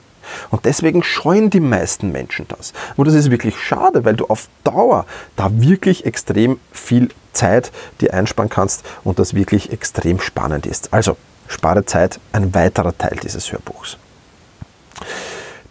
Und 0.52 0.66
deswegen 0.66 1.04
scheuen 1.04 1.50
die 1.50 1.60
meisten 1.60 2.12
Menschen 2.12 2.48
das. 2.48 2.74
Und 2.96 3.08
das 3.08 3.16
ist 3.16 3.32
wirklich 3.32 3.60
schade, 3.60 4.06
weil 4.06 4.16
du 4.16 4.26
auf 4.26 4.48
Dauer 4.64 5.06
da 5.36 5.50
wirklich 5.52 6.06
extrem 6.06 6.60
viel 6.72 7.10
Zeit 7.34 7.72
dir 8.02 8.14
einsparen 8.14 8.50
kannst 8.50 8.86
und 9.04 9.20
das 9.20 9.34
wirklich 9.34 9.72
extrem 9.72 10.20
spannend 10.20 10.66
ist. 10.66 10.94
Also 10.94 11.18
spare 11.48 11.86
Zeit, 11.86 12.20
ein 12.32 12.54
weiterer 12.54 12.98
Teil 12.98 13.18
dieses 13.22 13.52
Hörbuchs. 13.52 13.98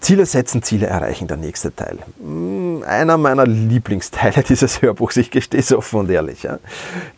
Ziele 0.04 0.26
setzen, 0.26 0.62
Ziele 0.62 0.86
erreichen, 0.86 1.28
der 1.28 1.38
nächste 1.38 1.74
Teil. 1.74 1.96
Hm, 2.20 2.84
einer 2.86 3.16
meiner 3.16 3.46
Lieblingsteile 3.46 4.42
dieses 4.48 4.82
Hörbuchs, 4.82 5.16
ich 5.16 5.30
gestehe 5.30 5.60
es 5.60 5.72
offen 5.72 6.00
und 6.00 6.10
ehrlich. 6.10 6.42
Ja. 6.42 6.58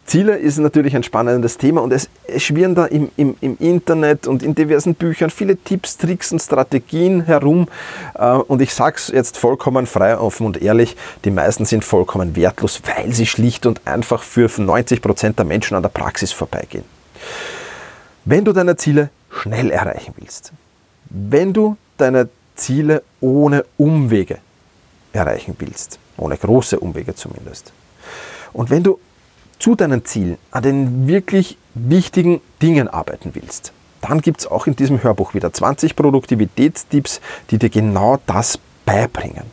Ziele 0.05 0.37
ist 0.37 0.59
natürlich 0.59 0.95
ein 0.95 1.03
spannendes 1.03 1.59
Thema 1.59 1.83
und 1.83 1.93
es, 1.93 2.09
schwirren 2.37 2.77
da 2.77 2.87
im, 2.87 3.11
im, 3.17 3.37
im, 3.41 3.57
Internet 3.59 4.29
und 4.29 4.45
in 4.45 4.55
diversen 4.55 4.95
Büchern 4.95 5.31
viele 5.31 5.57
Tipps, 5.57 5.97
Tricks 5.97 6.31
und 6.31 6.39
Strategien 6.39 7.23
herum. 7.23 7.67
Äh, 8.15 8.35
und 8.35 8.63
ich 8.63 8.73
sage 8.73 8.95
es 8.99 9.09
jetzt 9.09 9.37
vollkommen 9.37 9.87
frei, 9.87 10.17
offen 10.17 10.47
und 10.47 10.63
ehrlich, 10.63 10.97
die 11.25 11.33
meisten 11.33 11.65
sind 11.65 11.83
vollkommen 11.83 12.37
wertlos, 12.37 12.81
weil 12.85 13.13
sie 13.13 13.27
schlicht 13.27 13.67
und 13.67 13.85
einfach 13.85 14.23
für 14.23 14.49
90 14.57 15.03
Prozent 15.03 15.39
der 15.41 15.45
Menschen 15.45 15.77
an 15.77 15.83
der 15.83 15.89
Praxis 15.89 16.31
vorbeigehen. 16.31 16.85
Wenn 18.25 18.45
du 18.45 18.53
deine 18.53 18.77
Ziele 18.77 19.11
schnell 19.29 19.73
erreichen 19.73 20.15
willst, 20.17 20.53
wenn 21.11 21.53
du 21.53 21.77
deine 21.97 22.29
Ziele 22.57 23.03
ohne 23.21 23.65
Umwege 23.77 24.39
erreichen 25.13 25.57
willst, 25.59 25.99
ohne 26.17 26.37
große 26.37 26.79
Umwege 26.79 27.15
zumindest. 27.15 27.73
Und 28.53 28.71
wenn 28.71 28.83
du 28.83 28.99
zu 29.59 29.75
deinen 29.75 30.05
Zielen 30.05 30.39
an 30.51 30.63
den 30.63 31.07
wirklich 31.07 31.59
wichtigen 31.75 32.41
Dingen 32.61 32.89
arbeiten 32.89 33.31
willst, 33.35 33.73
dann 34.01 34.21
gibt 34.21 34.41
es 34.41 34.47
auch 34.47 34.67
in 34.67 34.77
diesem 34.77 35.03
Hörbuch 35.03 35.35
wieder 35.35 35.53
20 35.53 35.97
Produktivitätstipps, 35.97 37.21
die 37.51 37.59
dir 37.59 37.71
genau 37.71 38.19
das 38.27 38.59
beibringen. 38.85 39.45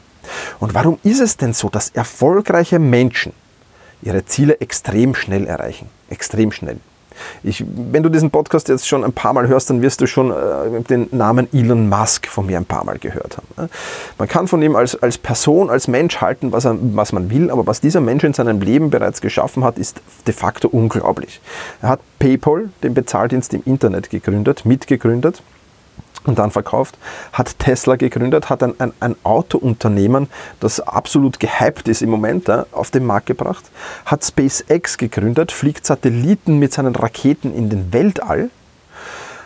Und 0.60 0.74
warum 0.74 1.00
ist 1.04 1.20
es 1.20 1.38
denn 1.38 1.54
so, 1.54 1.70
dass 1.70 1.90
erfolgreiche 1.90 2.80
Menschen 2.80 3.34
ihre 4.02 4.26
Ziele 4.26 4.60
extrem 4.60 5.16
schnell 5.16 5.48
erreichen? 5.48 5.90
Extrem 6.10 6.52
schnell. 6.52 6.80
Ich, 7.44 7.64
wenn 7.68 8.04
du 8.04 8.10
diesen 8.10 8.32
Podcast 8.32 8.70
jetzt 8.70 8.88
schon 8.88 9.04
ein 9.04 9.14
paar 9.14 9.34
Mal 9.34 9.48
hörst, 9.48 9.70
dann 9.70 9.82
wirst 9.82 10.02
du 10.02 10.08
schon 10.08 10.32
äh, 10.32 10.82
den 10.90 11.08
Namen 11.12 11.48
Elon 11.54 11.90
Musk 11.90 12.28
von 12.28 12.46
mir 12.46 12.58
ein 12.58 12.66
paar 12.66 12.84
Mal 12.84 12.98
gehört 12.98 13.38
haben. 13.38 13.48
Ne? 13.58 13.70
Man 14.18 14.28
kann 14.28 14.48
von 14.48 14.62
ihm 14.62 14.76
als, 14.76 15.02
als 15.02 15.18
Person, 15.18 15.70
als 15.70 15.88
Mensch 15.88 16.22
halten, 16.22 16.52
was, 16.52 16.66
er, 16.66 16.78
was 16.80 17.12
man 17.12 17.30
will, 17.30 17.50
aber 17.50 17.68
was 17.68 17.82
dieser 17.82 18.02
Mensch 18.02 18.24
in 18.24 18.34
seinem 18.34 18.62
Leben 18.62 18.90
bereits 18.90 19.22
geschaffen 19.22 19.64
hat, 19.64 19.78
ist 19.78 20.02
de 20.28 20.34
facto 20.34 20.68
unglaublich. 20.68 21.42
Er 21.82 21.90
hat 21.90 22.00
PayPal, 22.20 22.70
den 22.84 22.94
Bezahldienst 22.94 23.54
im 23.54 23.64
Internet, 23.66 24.10
gegründet, 24.10 24.66
mitgegründet 24.66 25.42
und 26.26 26.40
dann 26.40 26.52
verkauft, 26.52 26.98
hat 27.32 27.58
Tesla 27.60 27.96
gegründet, 27.96 28.50
hat 28.50 28.64
ein, 28.64 28.74
ein, 28.80 28.94
ein 29.00 29.16
Autounternehmen, 29.24 30.30
das 30.60 30.80
absolut 30.80 31.40
gehypt 31.40 31.88
ist 31.88 32.02
im 32.02 32.10
Moment, 32.10 32.48
ja, 32.48 32.66
auf 32.72 32.92
den 32.92 33.06
Markt 33.06 33.28
gebracht, 33.28 33.64
hat 34.06 34.24
SpaceX 34.24 34.98
gegründet, 34.98 35.52
fliegt 35.52 35.86
Satelliten 35.86 36.60
mit 36.60 36.74
seinen 36.74 36.96
Raketen 36.96 37.54
in 37.54 37.70
den 37.70 37.94
Weltall, 37.94 38.50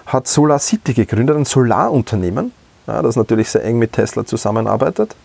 hat 0.05 0.27
Solar 0.27 0.59
City 0.59 0.93
gegründet, 0.93 1.35
ein 1.35 1.45
Solarunternehmen, 1.45 2.51
ja, 2.87 3.01
das 3.01 3.15
natürlich 3.15 3.49
sehr 3.49 3.63
eng 3.63 3.79
mit 3.79 3.93
Tesla 3.93 4.25
zusammenarbeitet 4.25 5.15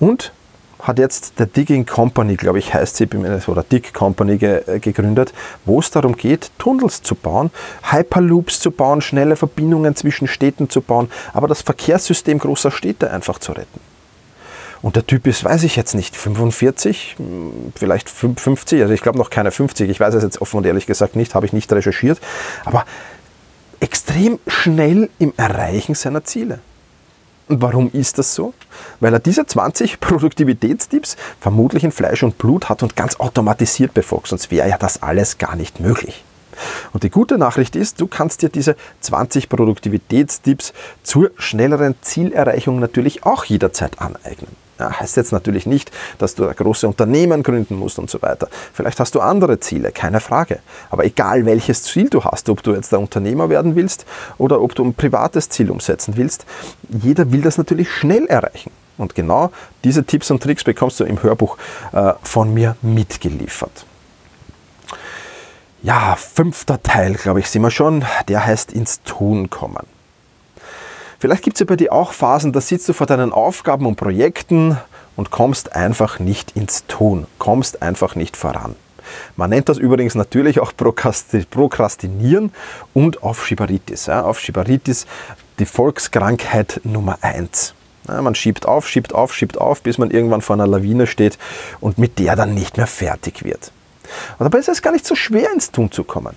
und 0.00 0.32
hat 0.80 0.98
jetzt 0.98 1.38
der 1.38 1.46
Digging 1.46 1.86
Company, 1.86 2.36
glaube 2.36 2.58
ich, 2.58 2.72
heißt 2.72 2.96
sie, 2.96 3.08
oder 3.46 3.62
Dig 3.62 3.92
Company 3.92 4.38
ge, 4.38 4.62
äh, 4.66 4.78
gegründet, 4.78 5.32
wo 5.64 5.80
es 5.80 5.90
darum 5.90 6.16
geht, 6.16 6.50
Tunnels 6.58 7.02
zu 7.02 7.14
bauen, 7.14 7.50
Hyperloops 7.90 8.60
zu 8.60 8.70
bauen, 8.70 9.00
schnelle 9.00 9.36
Verbindungen 9.36 9.96
zwischen 9.96 10.28
Städten 10.28 10.70
zu 10.70 10.80
bauen, 10.80 11.10
aber 11.32 11.48
das 11.48 11.62
Verkehrssystem 11.62 12.38
großer 12.38 12.70
Städte 12.70 13.10
einfach 13.10 13.38
zu 13.38 13.52
retten. 13.52 13.80
Und 14.80 14.94
der 14.94 15.04
Typ 15.06 15.26
ist, 15.26 15.42
weiß 15.42 15.64
ich 15.64 15.74
jetzt 15.74 15.94
nicht, 15.94 16.14
45, 16.16 17.16
hm, 17.18 17.72
vielleicht 17.74 18.08
50, 18.08 18.80
also 18.82 18.94
ich 18.94 19.00
glaube 19.00 19.18
noch 19.18 19.30
keine 19.30 19.50
50, 19.50 19.90
ich 19.90 19.98
weiß 19.98 20.14
es 20.14 20.22
jetzt 20.22 20.40
offen 20.40 20.58
und 20.58 20.66
ehrlich 20.66 20.86
gesagt 20.86 21.16
nicht, 21.16 21.34
habe 21.34 21.46
ich 21.46 21.52
nicht 21.52 21.72
recherchiert, 21.72 22.20
aber 22.64 22.84
extrem 23.80 24.38
schnell 24.46 25.10
im 25.18 25.32
Erreichen 25.36 25.94
seiner 25.94 26.24
Ziele. 26.24 26.60
Und 27.48 27.62
warum 27.62 27.90
ist 27.92 28.18
das 28.18 28.34
so? 28.34 28.52
Weil 29.00 29.14
er 29.14 29.20
diese 29.20 29.46
20 29.46 30.00
Produktivitätstipps 30.00 31.16
vermutlich 31.40 31.84
in 31.84 31.92
Fleisch 31.92 32.22
und 32.22 32.38
Blut 32.38 32.68
hat 32.68 32.82
und 32.82 32.96
ganz 32.96 33.16
automatisiert 33.16 33.94
befolgt, 33.94 34.28
sonst 34.28 34.50
wäre 34.50 34.68
ja 34.68 34.78
das 34.78 35.02
alles 35.02 35.38
gar 35.38 35.56
nicht 35.56 35.80
möglich. 35.80 36.24
Und 36.92 37.04
die 37.04 37.10
gute 37.10 37.38
Nachricht 37.38 37.76
ist, 37.76 38.00
du 38.00 38.06
kannst 38.06 38.42
dir 38.42 38.48
diese 38.48 38.76
20 39.00 39.48
Produktivitätstipps 39.48 40.72
zur 41.02 41.30
schnelleren 41.38 41.94
Zielerreichung 42.02 42.80
natürlich 42.80 43.24
auch 43.24 43.44
jederzeit 43.44 44.00
aneignen. 44.00 44.67
Ja, 44.78 45.00
heißt 45.00 45.16
jetzt 45.16 45.32
natürlich 45.32 45.66
nicht, 45.66 45.90
dass 46.18 46.36
du 46.36 46.48
große 46.48 46.86
Unternehmen 46.86 47.42
gründen 47.42 47.76
musst 47.76 47.98
und 47.98 48.08
so 48.08 48.22
weiter. 48.22 48.48
Vielleicht 48.72 49.00
hast 49.00 49.14
du 49.14 49.20
andere 49.20 49.58
Ziele, 49.58 49.90
keine 49.90 50.20
Frage. 50.20 50.60
Aber 50.90 51.04
egal 51.04 51.46
welches 51.46 51.82
Ziel 51.82 52.08
du 52.08 52.22
hast, 52.24 52.48
ob 52.48 52.62
du 52.62 52.74
jetzt 52.74 52.92
der 52.92 53.00
Unternehmer 53.00 53.48
werden 53.48 53.74
willst 53.74 54.06
oder 54.38 54.60
ob 54.60 54.74
du 54.74 54.84
ein 54.84 54.94
privates 54.94 55.48
Ziel 55.48 55.70
umsetzen 55.70 56.16
willst, 56.16 56.46
jeder 56.88 57.32
will 57.32 57.42
das 57.42 57.58
natürlich 57.58 57.90
schnell 57.90 58.26
erreichen. 58.26 58.70
Und 58.98 59.14
genau 59.14 59.50
diese 59.84 60.04
Tipps 60.04 60.30
und 60.30 60.42
Tricks 60.42 60.64
bekommst 60.64 61.00
du 61.00 61.04
im 61.04 61.22
Hörbuch 61.22 61.56
äh, 61.92 62.12
von 62.22 62.52
mir 62.54 62.76
mitgeliefert. 62.82 63.84
Ja, 65.82 66.16
fünfter 66.16 66.82
Teil, 66.82 67.14
glaube 67.14 67.40
ich, 67.40 67.48
sind 67.48 67.62
wir 67.62 67.70
schon. 67.70 68.04
Der 68.28 68.44
heißt 68.44 68.72
ins 68.72 69.02
Tun 69.02 69.48
kommen. 69.48 69.86
Vielleicht 71.20 71.42
gibt 71.42 71.56
es 71.56 71.60
ja 71.60 71.66
bei 71.66 71.74
dir 71.74 71.92
auch 71.92 72.12
Phasen, 72.12 72.52
da 72.52 72.60
sitzt 72.60 72.88
du 72.88 72.92
vor 72.92 73.08
deinen 73.08 73.32
Aufgaben 73.32 73.86
und 73.86 73.96
Projekten 73.96 74.78
und 75.16 75.32
kommst 75.32 75.74
einfach 75.74 76.20
nicht 76.20 76.52
ins 76.52 76.86
Tun, 76.86 77.26
kommst 77.38 77.82
einfach 77.82 78.14
nicht 78.14 78.36
voran. 78.36 78.76
Man 79.34 79.50
nennt 79.50 79.68
das 79.68 79.78
übrigens 79.78 80.14
natürlich 80.14 80.60
auch 80.60 80.72
Prokrastinieren 80.76 82.52
und 82.94 83.22
Aufschieberitis. 83.24 84.06
Ja, 84.06 84.22
Aufschieberitis, 84.22 85.06
die 85.58 85.66
Volkskrankheit 85.66 86.82
Nummer 86.84 87.18
1. 87.22 87.74
Ja, 88.06 88.22
man 88.22 88.36
schiebt 88.36 88.66
auf, 88.66 88.88
schiebt 88.88 89.12
auf, 89.12 89.34
schiebt 89.34 89.58
auf, 89.58 89.82
bis 89.82 89.98
man 89.98 90.12
irgendwann 90.12 90.40
vor 90.40 90.54
einer 90.54 90.68
Lawine 90.68 91.08
steht 91.08 91.36
und 91.80 91.98
mit 91.98 92.20
der 92.20 92.36
dann 92.36 92.54
nicht 92.54 92.76
mehr 92.76 92.86
fertig 92.86 93.44
wird. 93.44 93.72
Und 94.38 94.44
dabei 94.44 94.58
ist 94.58 94.68
es 94.68 94.82
gar 94.82 94.92
nicht 94.92 95.06
so 95.06 95.16
schwer, 95.16 95.52
ins 95.52 95.72
Tun 95.72 95.90
zu 95.90 96.04
kommen. 96.04 96.36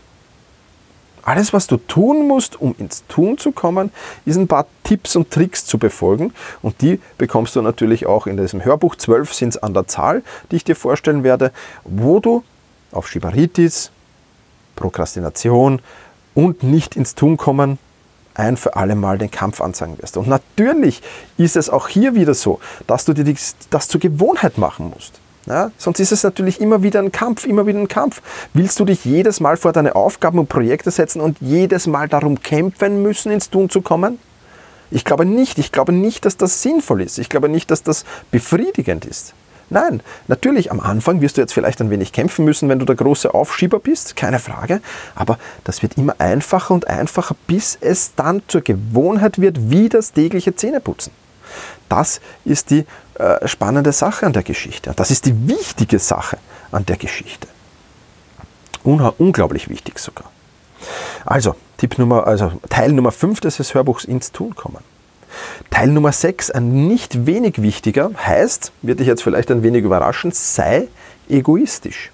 Alles, 1.24 1.54
was 1.54 1.68
du 1.68 1.78
tun 1.78 2.28
musst, 2.28 2.60
um 2.60 2.75
ins 2.78 3.06
Tun 3.08 3.38
zu 3.38 3.51
kommen, 3.51 3.92
ist 4.25 4.38
ein 4.38 4.48
paar 4.48 4.66
Tipps 4.84 5.16
und 5.16 5.32
Tricks 5.32 5.66
zu 5.66 5.78
befolgen. 5.78 6.34
Und 6.62 6.82
die 6.82 7.00
bekommst 7.18 7.56
du 7.56 7.62
natürlich 7.62 8.06
auch 8.06 8.28
in 8.28 8.38
diesem 8.38 8.63
Hörbuch. 8.66 8.96
Zwölf 8.96 9.34
sind 9.34 9.50
es 9.50 9.58
an 9.62 9.74
der 9.74 9.88
Zahl, 9.88 10.24
die 10.50 10.58
ich 10.58 10.63
dir 10.63 10.75
vorstellen 10.75 11.24
werde, 11.24 11.51
wo 11.84 12.20
du 12.20 12.44
auf 12.92 13.08
Schibaritis, 13.08 13.92
Prokrastination 14.75 15.82
und 16.34 16.63
nicht 16.63 16.96
ins 16.96 17.16
Tun 17.16 17.38
kommen 17.38 17.78
ein 18.34 18.58
für 18.58 18.75
alle 18.75 18.96
Mal 18.96 19.18
den 19.18 19.32
Kampf 19.32 19.62
ansagen 19.62 19.98
wirst. 20.00 20.18
Und 20.18 20.28
natürlich 20.28 21.01
ist 21.38 21.56
es 21.56 21.70
auch 21.70 21.88
hier 21.88 22.16
wieder 22.16 22.34
so, 22.34 22.60
dass 22.88 23.06
du 23.06 23.13
dir 23.13 23.36
das 23.70 23.88
zur 23.88 24.01
Gewohnheit 24.01 24.58
machen 24.58 24.92
musst. 24.94 25.21
Ja, 25.48 25.71
sonst 25.77 26.00
ist 26.00 26.12
es 26.12 26.24
natürlich 26.24 26.62
immer 26.62 26.83
wieder 26.83 27.00
ein 27.00 27.12
Kampf, 27.12 27.45
immer 27.45 27.65
wieder 27.65 27.79
ein 27.79 27.88
Kampf. 27.88 28.21
Willst 28.53 28.79
du 28.79 28.86
dich 28.86 29.05
jedes 29.05 29.39
Mal 29.39 29.57
vor 29.57 29.74
deine 29.74 29.95
Aufgaben 29.95 30.38
und 30.38 30.50
Projekte 30.50 30.91
setzen 30.91 31.19
und 31.19 31.38
jedes 31.41 31.88
Mal 31.88 32.07
darum 32.07 32.41
kämpfen 32.41 33.01
müssen, 33.01 33.31
ins 33.31 33.50
Tun 33.50 33.69
zu 33.69 33.81
kommen? 33.81 34.19
Ich 34.91 35.03
glaube 35.03 35.25
nicht. 35.25 35.57
Ich 35.57 35.71
glaube 35.71 35.93
nicht, 35.93 36.25
dass 36.25 36.38
das 36.38 36.62
sinnvoll 36.62 37.01
ist. 37.01 37.17
Ich 37.17 37.29
glaube 37.29 37.50
nicht, 37.50 37.71
dass 37.71 37.81
das 37.81 38.05
befriedigend 38.29 39.05
ist. 39.05 39.33
Nein, 39.71 40.03
natürlich 40.27 40.69
am 40.69 40.81
Anfang 40.81 41.21
wirst 41.21 41.38
du 41.38 41.41
jetzt 41.41 41.53
vielleicht 41.53 41.79
ein 41.79 41.89
wenig 41.89 42.12
kämpfen 42.12 42.43
müssen, 42.43 42.67
wenn 42.67 42.79
du 42.79 42.86
der 42.86 42.98
große 42.98 43.33
Aufschieber 43.33 43.79
bist, 43.79 44.17
keine 44.17 44.38
Frage, 44.38 44.81
aber 45.15 45.39
das 45.63 45.81
wird 45.81 45.98
immer 45.98 46.13
einfacher 46.17 46.74
und 46.74 46.88
einfacher, 46.88 47.38
bis 47.48 47.77
es 47.79 48.13
dann 48.15 48.41
zur 48.50 48.62
Gewohnheit 48.62 49.39
wird, 49.39 49.71
wie 49.71 49.88
das 49.88 50.12
tägliche 50.12 50.53
Zähneputzen. 50.57 51.13
Das 51.88 52.19
ist 52.43 52.69
die 52.69 52.86
äh, 53.15 53.48
spannende 53.48 53.91
Sache 53.91 54.25
an 54.25 54.34
der 54.34 54.44
Geschichte. 54.44 54.94
Das 54.96 55.12
ist 55.12 55.25
die 55.25 55.48
wichtige 55.48 56.00
Sache 56.00 56.38
an 56.72 56.86
der 56.86 56.98
Geschichte. 56.98 57.48
Un 58.84 59.00
unglaublich 59.18 59.70
wichtig 59.70 60.00
sogar. 60.00 60.32
Also, 61.25 61.56
Tipp 61.77 61.98
Nummer, 62.00 62.25
also 62.25 62.51
Teil 62.70 62.91
Nummer 62.94 63.12
5 63.12 63.39
des 63.41 63.74
Hörbuchs 63.74 64.06
ins 64.06 64.32
Tun 64.32 64.56
kommen. 64.56 64.84
Teil 65.70 65.89
Nummer 65.89 66.12
6, 66.12 66.51
ein 66.51 66.88
nicht 66.88 67.25
wenig 67.25 67.62
wichtiger, 67.62 68.12
heißt, 68.18 68.72
wird 68.82 69.00
dich 69.00 69.08
jetzt 69.08 69.24
vielleicht 69.24 69.51
ein 69.51 69.63
wenig 69.63 69.84
überraschen, 69.84 70.32
sei 70.32 70.88
egoistisch. 71.30 72.12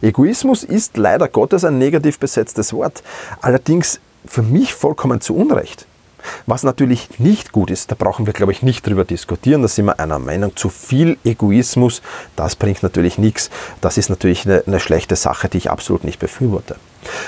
Egoismus 0.00 0.62
ist 0.62 0.96
leider 0.96 1.28
Gottes 1.28 1.64
ein 1.64 1.78
negativ 1.78 2.18
besetztes 2.18 2.72
Wort, 2.72 3.02
allerdings 3.40 4.00
für 4.24 4.42
mich 4.42 4.74
vollkommen 4.74 5.20
zu 5.20 5.34
Unrecht. 5.34 5.86
Was 6.46 6.62
natürlich 6.62 7.18
nicht 7.18 7.52
gut 7.52 7.70
ist, 7.70 7.90
da 7.90 7.96
brauchen 7.98 8.26
wir, 8.26 8.32
glaube 8.32 8.52
ich, 8.52 8.62
nicht 8.62 8.86
drüber 8.86 9.04
diskutieren, 9.04 9.62
da 9.62 9.68
sind 9.68 9.86
wir 9.86 10.00
einer 10.00 10.18
Meinung. 10.18 10.56
Zu 10.56 10.68
viel 10.68 11.18
Egoismus, 11.24 12.02
das 12.36 12.56
bringt 12.56 12.82
natürlich 12.82 13.18
nichts. 13.18 13.50
Das 13.80 13.98
ist 13.98 14.08
natürlich 14.08 14.46
eine, 14.46 14.62
eine 14.66 14.80
schlechte 14.80 15.16
Sache, 15.16 15.48
die 15.48 15.58
ich 15.58 15.70
absolut 15.70 16.04
nicht 16.04 16.18
befürworte. 16.18 16.76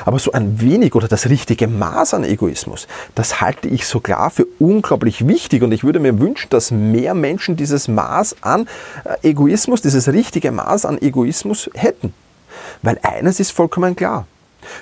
Aber 0.04 0.18
so 0.18 0.32
ein 0.32 0.60
wenig 0.60 0.94
oder 0.94 1.08
das 1.08 1.28
richtige 1.28 1.68
Maß 1.68 2.14
an 2.14 2.24
Egoismus, 2.24 2.88
das 3.14 3.40
halte 3.40 3.68
ich 3.68 3.86
so 3.86 4.00
klar 4.00 4.30
für 4.30 4.46
unglaublich 4.58 5.26
wichtig 5.26 5.62
und 5.62 5.72
ich 5.72 5.84
würde 5.84 6.00
mir 6.00 6.18
wünschen, 6.18 6.50
dass 6.50 6.70
mehr 6.70 7.14
Menschen 7.14 7.56
dieses 7.56 7.88
Maß 7.88 8.36
an 8.40 8.68
äh, 9.04 9.30
Egoismus, 9.30 9.82
dieses 9.82 10.08
richtige 10.08 10.50
Maß 10.52 10.84
an 10.84 11.00
Egoismus 11.00 11.70
hätten. 11.74 12.12
Weil 12.82 12.98
eines 13.02 13.40
ist 13.40 13.52
vollkommen 13.52 13.94
klar. 13.96 14.26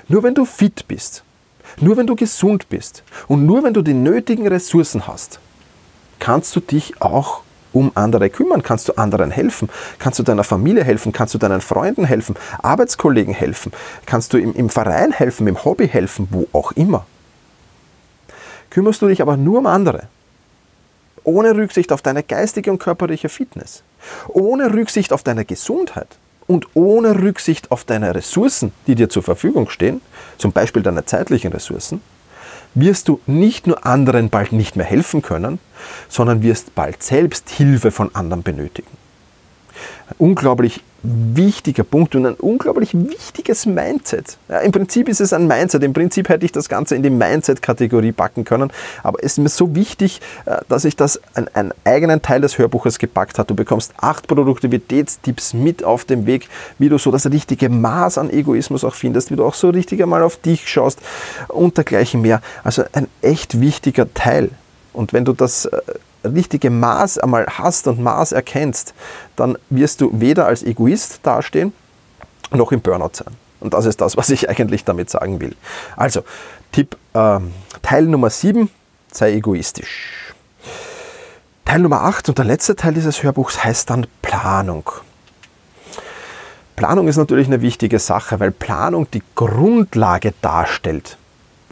Nur 0.08 0.22
wenn 0.22 0.34
du 0.34 0.44
fit 0.44 0.86
bist, 0.88 1.22
nur 1.80 1.96
wenn 1.96 2.06
du 2.06 2.16
gesund 2.16 2.68
bist 2.68 3.02
und 3.28 3.46
nur 3.46 3.62
wenn 3.62 3.74
du 3.74 3.82
die 3.82 3.94
nötigen 3.94 4.46
Ressourcen 4.46 5.06
hast, 5.06 5.38
kannst 6.18 6.54
du 6.56 6.60
dich 6.60 7.00
auch 7.00 7.42
um 7.72 7.92
andere 7.94 8.30
kümmern, 8.30 8.62
kannst 8.62 8.88
du 8.88 8.94
anderen 8.94 9.30
helfen, 9.30 9.68
kannst 9.98 10.18
du 10.18 10.22
deiner 10.22 10.44
Familie 10.44 10.82
helfen, 10.82 11.12
kannst 11.12 11.34
du 11.34 11.38
deinen 11.38 11.60
Freunden 11.60 12.04
helfen, 12.04 12.36
Arbeitskollegen 12.62 13.34
helfen, 13.34 13.72
kannst 14.06 14.32
du 14.32 14.38
im, 14.38 14.54
im 14.54 14.70
Verein 14.70 15.12
helfen, 15.12 15.46
im 15.46 15.62
Hobby 15.62 15.86
helfen, 15.86 16.28
wo 16.30 16.48
auch 16.52 16.72
immer. 16.72 17.06
Kümmerst 18.70 19.02
du 19.02 19.08
dich 19.08 19.20
aber 19.20 19.36
nur 19.36 19.58
um 19.58 19.66
andere, 19.66 20.08
ohne 21.22 21.54
Rücksicht 21.54 21.92
auf 21.92 22.02
deine 22.02 22.22
geistige 22.22 22.70
und 22.70 22.78
körperliche 22.78 23.28
Fitness, 23.28 23.82
ohne 24.28 24.72
Rücksicht 24.72 25.12
auf 25.12 25.22
deine 25.22 25.44
Gesundheit, 25.44 26.08
und 26.46 26.68
ohne 26.74 27.22
Rücksicht 27.22 27.70
auf 27.70 27.84
deine 27.84 28.14
Ressourcen, 28.14 28.72
die 28.86 28.94
dir 28.94 29.08
zur 29.08 29.22
Verfügung 29.22 29.68
stehen, 29.68 30.00
zum 30.38 30.52
Beispiel 30.52 30.82
deine 30.82 31.04
zeitlichen 31.04 31.52
Ressourcen, 31.52 32.00
wirst 32.74 33.08
du 33.08 33.20
nicht 33.26 33.66
nur 33.66 33.86
anderen 33.86 34.28
bald 34.28 34.52
nicht 34.52 34.76
mehr 34.76 34.86
helfen 34.86 35.22
können, 35.22 35.58
sondern 36.08 36.42
wirst 36.42 36.74
bald 36.74 37.02
selbst 37.02 37.50
Hilfe 37.50 37.90
von 37.90 38.14
anderen 38.14 38.42
benötigen. 38.42 39.05
Unglaublich 40.18 40.82
wichtiger 41.02 41.84
Punkt 41.84 42.14
und 42.14 42.26
ein 42.26 42.34
unglaublich 42.34 42.90
wichtiges 42.94 43.66
Mindset. 43.66 44.38
Ja, 44.48 44.58
Im 44.58 44.72
Prinzip 44.72 45.08
ist 45.08 45.20
es 45.20 45.32
ein 45.32 45.46
Mindset. 45.46 45.82
Im 45.82 45.92
Prinzip 45.92 46.28
hätte 46.28 46.44
ich 46.44 46.52
das 46.52 46.68
Ganze 46.68 46.96
in 46.96 47.02
die 47.02 47.10
Mindset-Kategorie 47.10 48.12
packen 48.12 48.44
können. 48.44 48.72
Aber 49.02 49.18
es 49.20 49.32
ist 49.32 49.38
mir 49.38 49.48
so 49.48 49.74
wichtig, 49.74 50.20
äh, 50.46 50.58
dass 50.68 50.84
ich 50.84 50.96
das 50.96 51.20
an 51.34 51.48
einen 51.54 51.72
eigenen 51.84 52.22
Teil 52.22 52.40
des 52.40 52.58
Hörbuches 52.58 52.98
gepackt 52.98 53.38
habe. 53.38 53.46
Du 53.48 53.54
bekommst 53.54 53.92
acht 53.98 54.26
Produktivitätstipps 54.26 55.54
mit 55.54 55.84
auf 55.84 56.04
dem 56.04 56.26
Weg, 56.26 56.48
wie 56.78 56.88
du 56.88 56.98
so 56.98 57.10
das 57.10 57.26
richtige 57.30 57.68
Maß 57.68 58.18
an 58.18 58.30
Egoismus 58.30 58.84
auch 58.84 58.94
findest, 58.94 59.30
wie 59.30 59.36
du 59.36 59.44
auch 59.44 59.54
so 59.54 59.70
richtig 59.70 60.02
einmal 60.02 60.22
auf 60.22 60.36
dich 60.36 60.68
schaust 60.68 60.98
und 61.48 61.76
dergleichen 61.76 62.22
mehr. 62.22 62.40
Also 62.64 62.82
ein 62.92 63.06
echt 63.22 63.60
wichtiger 63.60 64.12
Teil. 64.12 64.50
Und 64.92 65.12
wenn 65.12 65.24
du 65.24 65.34
das 65.34 65.66
äh, 65.66 65.80
richtige 66.24 66.70
Maß 66.70 67.18
einmal 67.18 67.46
hast 67.46 67.86
und 67.86 68.00
Maß 68.00 68.32
erkennst, 68.32 68.94
dann 69.36 69.56
wirst 69.70 70.00
du 70.00 70.10
weder 70.12 70.46
als 70.46 70.62
Egoist 70.62 71.20
dastehen, 71.22 71.72
noch 72.50 72.72
im 72.72 72.80
Burnout 72.80 73.10
sein. 73.12 73.34
Und 73.60 73.74
das 73.74 73.86
ist 73.86 74.00
das, 74.00 74.16
was 74.16 74.30
ich 74.30 74.48
eigentlich 74.50 74.84
damit 74.84 75.10
sagen 75.10 75.40
will. 75.40 75.56
Also, 75.96 76.22
Tipp 76.72 76.96
äh, 77.14 77.38
Teil 77.82 78.04
Nummer 78.04 78.30
7, 78.30 78.70
sei 79.12 79.34
egoistisch. 79.34 80.34
Teil 81.64 81.80
Nummer 81.80 82.02
8 82.02 82.28
und 82.28 82.38
der 82.38 82.44
letzte 82.44 82.76
Teil 82.76 82.94
dieses 82.94 83.22
Hörbuchs 83.22 83.64
heißt 83.64 83.90
dann 83.90 84.06
Planung. 84.22 84.90
Planung 86.76 87.08
ist 87.08 87.16
natürlich 87.16 87.46
eine 87.46 87.62
wichtige 87.62 87.98
Sache, 87.98 88.38
weil 88.38 88.50
Planung 88.50 89.10
die 89.10 89.22
Grundlage 89.34 90.34
darstellt, 90.42 91.16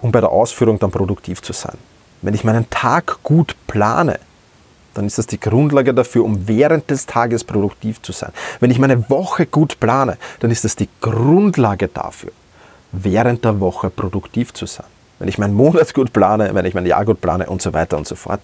um 0.01 0.11
bei 0.11 0.21
der 0.21 0.31
Ausführung 0.31 0.79
dann 0.79 0.91
produktiv 0.91 1.43
zu 1.43 1.53
sein. 1.53 1.77
Wenn 2.23 2.35
ich 2.35 2.43
meinen 2.43 2.69
Tag 2.71 3.23
gut 3.23 3.55
plane, 3.67 4.19
dann 4.95 5.07
ist 5.07 5.19
das 5.19 5.27
die 5.27 5.41
Grundlage 5.41 5.93
dafür, 5.93 6.25
um 6.25 6.49
während 6.49 6.91
des 6.91 7.07
Tages 7.07 7.45
produktiv 7.45 8.01
zu 8.03 8.13
sein. 8.13 8.31
Wenn 8.61 8.71
ich 8.71 8.79
meine 8.79 9.09
Woche 9.11 9.47
gut 9.47 9.81
plane, 9.81 10.17
dann 10.41 10.51
ist 10.51 10.65
das 10.65 10.77
die 10.77 10.89
Grundlage 11.01 11.89
dafür, 11.89 12.33
während 12.93 13.45
der 13.45 13.61
Woche 13.61 13.91
produktiv 13.91 14.53
zu 14.55 14.67
sein. 14.67 14.87
Wenn 15.19 15.29
ich 15.29 15.39
meinen 15.39 15.55
Monat 15.55 15.95
gut 15.95 16.13
plane, 16.13 16.51
wenn 16.55 16.67
ich 16.67 16.75
mein 16.75 16.87
Jahr 16.87 17.05
gut 17.05 17.21
plane 17.21 17.47
und 17.47 17.63
so 17.63 17.73
weiter 17.73 17.97
und 17.97 18.07
so 18.07 18.17
fort. 18.17 18.41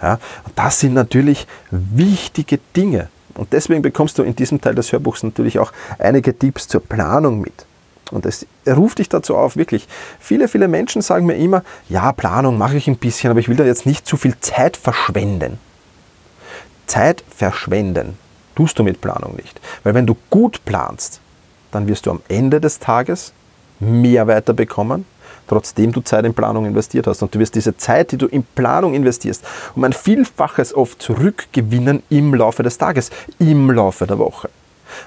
Ja, 0.00 0.18
und 0.44 0.52
das 0.56 0.80
sind 0.80 0.94
natürlich 0.94 1.46
wichtige 1.70 2.58
Dinge. 2.76 3.08
Und 3.34 3.52
deswegen 3.52 3.80
bekommst 3.80 4.18
du 4.18 4.22
in 4.22 4.36
diesem 4.36 4.60
Teil 4.60 4.74
des 4.74 4.92
Hörbuchs 4.92 5.22
natürlich 5.22 5.58
auch 5.58 5.72
einige 5.98 6.38
Tipps 6.38 6.68
zur 6.68 6.82
Planung 6.82 7.40
mit. 7.40 7.64
Und 8.10 8.26
es 8.26 8.46
ruft 8.66 8.98
dich 8.98 9.08
dazu 9.08 9.36
auf, 9.36 9.56
wirklich. 9.56 9.88
Viele, 10.20 10.48
viele 10.48 10.68
Menschen 10.68 11.00
sagen 11.00 11.24
mir 11.24 11.36
immer, 11.36 11.64
ja, 11.88 12.12
Planung 12.12 12.58
mache 12.58 12.76
ich 12.76 12.86
ein 12.86 12.98
bisschen, 12.98 13.30
aber 13.30 13.40
ich 13.40 13.48
will 13.48 13.56
da 13.56 13.64
jetzt 13.64 13.86
nicht 13.86 14.06
zu 14.06 14.18
viel 14.18 14.38
Zeit 14.40 14.76
verschwenden. 14.76 15.58
Zeit 16.92 17.24
verschwenden 17.34 18.18
tust 18.54 18.78
du 18.78 18.82
mit 18.82 19.00
Planung 19.00 19.34
nicht. 19.36 19.58
Weil 19.82 19.94
wenn 19.94 20.06
du 20.06 20.14
gut 20.28 20.62
planst, 20.66 21.20
dann 21.70 21.88
wirst 21.88 22.04
du 22.04 22.10
am 22.10 22.20
Ende 22.28 22.60
des 22.60 22.80
Tages 22.80 23.32
mehr 23.80 24.26
weiterbekommen, 24.26 25.06
trotzdem 25.48 25.90
du 25.90 26.02
Zeit 26.02 26.26
in 26.26 26.34
Planung 26.34 26.66
investiert 26.66 27.06
hast. 27.06 27.22
Und 27.22 27.34
du 27.34 27.38
wirst 27.38 27.54
diese 27.54 27.78
Zeit, 27.78 28.12
die 28.12 28.18
du 28.18 28.26
in 28.26 28.44
Planung 28.44 28.92
investierst, 28.92 29.42
um 29.74 29.84
ein 29.84 29.94
Vielfaches 29.94 30.74
oft 30.74 31.00
zurückgewinnen 31.00 32.02
im 32.10 32.34
Laufe 32.34 32.62
des 32.62 32.76
Tages, 32.76 33.10
im 33.38 33.70
Laufe 33.70 34.06
der 34.06 34.18
Woche. 34.18 34.50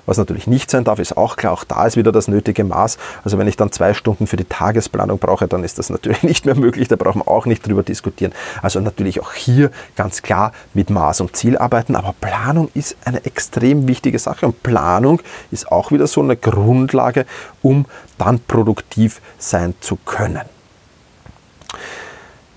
Was 0.06 0.18
natürlich 0.18 0.48
nicht 0.48 0.70
sein 0.70 0.84
darf, 0.84 1.00
ist 1.00 1.18
auch 1.18 1.36
klar, 1.36 1.54
auch 1.54 1.64
da 1.64 1.86
ist 1.86 1.98
wieder 1.98 2.12
das 2.12 2.28
nötige 2.28 2.64
Maß. 2.64 2.98
Also 3.24 3.38
wenn 3.38 3.48
ich 3.48 3.58
dann 3.58 3.72
zwei 3.72 3.94
Stunden 3.94 4.28
für 4.28 4.38
die 4.38 4.46
Tagesplanung 4.46 5.20
brauche, 5.20 5.48
dann 5.48 5.64
ist 5.64 5.80
das 5.80 5.90
natürlich 5.96 6.24
nicht 6.24 6.46
mehr 6.46 6.56
möglich, 6.56 6.88
da 6.88 6.96
brauchen 6.96 7.22
wir 7.22 7.28
auch 7.28 7.46
nicht 7.46 7.66
drüber 7.66 7.84
diskutieren. 7.84 8.34
Also 8.62 8.80
natürlich 8.80 9.22
auch 9.22 9.34
hier 9.34 9.72
ganz 9.96 10.22
klar 10.22 10.52
mit 10.74 10.90
Maß 10.90 11.22
und 11.22 11.36
Ziel 11.36 11.58
arbeiten, 11.58 11.96
aber 11.96 12.14
Planung 12.20 12.70
ist 12.74 12.96
eine 13.06 13.26
extrem 13.26 13.88
wichtige 13.88 14.20
Sache 14.20 14.46
und 14.46 14.64
Planung 14.64 15.22
ist 15.52 15.72
auch 15.72 15.92
wieder 15.92 16.08
so 16.08 16.22
eine 16.22 16.36
Grundlage, 16.36 17.26
um 17.62 17.86
dann 18.18 18.40
produktiv 18.40 19.22
sein 19.38 19.76
zu 19.82 19.98
können. 19.98 20.42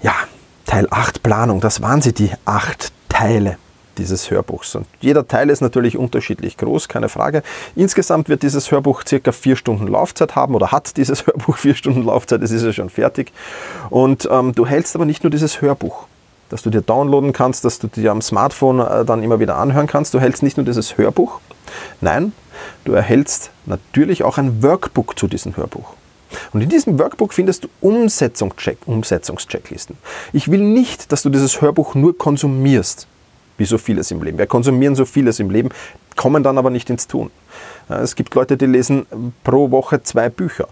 Ja, 0.03 0.15
Teil 0.67 0.87
8 0.91 1.23
Planung, 1.23 1.61
das 1.61 1.83
waren 1.83 2.03
sie, 2.03 2.13
die 2.13 2.31
acht 2.45 2.93
Teile 3.09 3.59
dieses 3.99 4.31
Hörbuchs. 4.31 4.75
Und 4.75 4.87
jeder 5.01 5.27
Teil 5.27 5.51
ist 5.51 5.61
natürlich 5.61 5.97
unterschiedlich 5.97 6.57
groß, 6.57 6.89
keine 6.89 7.09
Frage. 7.09 7.43
Insgesamt 7.77 8.29
wird 8.29 8.43
dieses 8.43 8.71
Hörbuch 8.71 9.03
circa 9.07 9.33
vier 9.33 9.57
Stunden 9.57 9.87
Laufzeit 9.89 10.37
haben 10.37 10.55
oder 10.55 10.73
hat 10.73 10.97
dieses 10.97 11.27
Hörbuch 11.27 11.57
vier 11.57 11.75
Stunden 11.75 12.05
Laufzeit, 12.05 12.43
es 12.43 12.51
ist 12.51 12.63
ja 12.63 12.73
schon 12.73 12.91
fertig. 12.91 13.33
Und 13.91 14.29
ähm, 14.31 14.55
du 14.55 14.67
hältst 14.67 14.95
aber 14.95 15.05
nicht 15.05 15.25
nur 15.25 15.31
dieses 15.31 15.61
Hörbuch, 15.61 16.07
das 16.49 16.63
du 16.63 16.71
dir 16.71 16.81
downloaden 16.81 17.33
kannst, 17.33 17.65
das 17.65 17.79
du 17.79 17.89
dir 17.89 18.11
am 18.13 18.23
Smartphone 18.23 18.81
äh, 18.81 19.05
dann 19.05 19.23
immer 19.23 19.41
wieder 19.41 19.57
anhören 19.57 19.87
kannst. 19.87 20.15
Du 20.15 20.21
hältst 20.21 20.43
nicht 20.43 20.57
nur 20.57 20.65
dieses 20.65 20.97
Hörbuch, 20.97 21.41
nein, 22.01 22.33
du 22.85 22.93
erhältst 22.93 23.51
natürlich 23.67 24.25
auch 24.25 24.39
ein 24.39 24.63
Workbook 24.63 25.19
zu 25.19 25.27
diesem 25.27 25.57
Hörbuch. 25.57 25.95
Und 26.53 26.61
in 26.61 26.69
diesem 26.69 26.99
Workbook 26.99 27.33
findest 27.33 27.65
du 27.65 27.69
Umsetzungscheck, 27.81 28.79
Umsetzungschecklisten. 28.87 29.97
Ich 30.33 30.51
will 30.51 30.61
nicht, 30.61 31.11
dass 31.13 31.23
du 31.23 31.31
dieses 31.31 31.61
Hörbuch 31.61 31.95
nur 31.95 32.17
konsumierst 32.17 33.07
wie 33.59 33.65
so 33.65 33.77
vieles 33.77 34.11
im 34.11 34.23
Leben. 34.23 34.39
Wir 34.39 34.47
konsumieren 34.47 34.95
so 34.95 35.05
vieles 35.05 35.39
im 35.41 35.51
Leben, 35.51 35.69
kommen 36.17 36.43
dann 36.43 36.57
aber 36.57 36.71
nicht 36.71 36.89
ins 36.89 37.07
Tun. 37.07 37.31
Es 37.89 38.17
gibt 38.17 38.35
Leute, 38.35 38.57
die 38.57 38.67
lesen 38.67 39.07
pro 39.45 39.71
Woche 39.71 40.03
zwei 40.03 40.29
Bücher. 40.29 40.69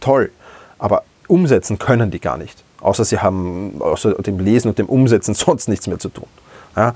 Toll, 0.00 0.30
aber 0.78 1.04
umsetzen 1.28 1.78
können 1.78 2.10
die 2.10 2.20
gar 2.20 2.36
nicht. 2.36 2.64
Außer 2.80 3.04
sie 3.04 3.18
haben 3.18 3.80
außer 3.80 4.14
dem 4.14 4.38
Lesen 4.38 4.68
und 4.68 4.78
dem 4.78 4.86
Umsetzen 4.86 5.34
sonst 5.34 5.68
nichts 5.68 5.86
mehr 5.86 5.98
zu 5.98 6.08
tun. 6.08 6.26
Ja, 6.76 6.94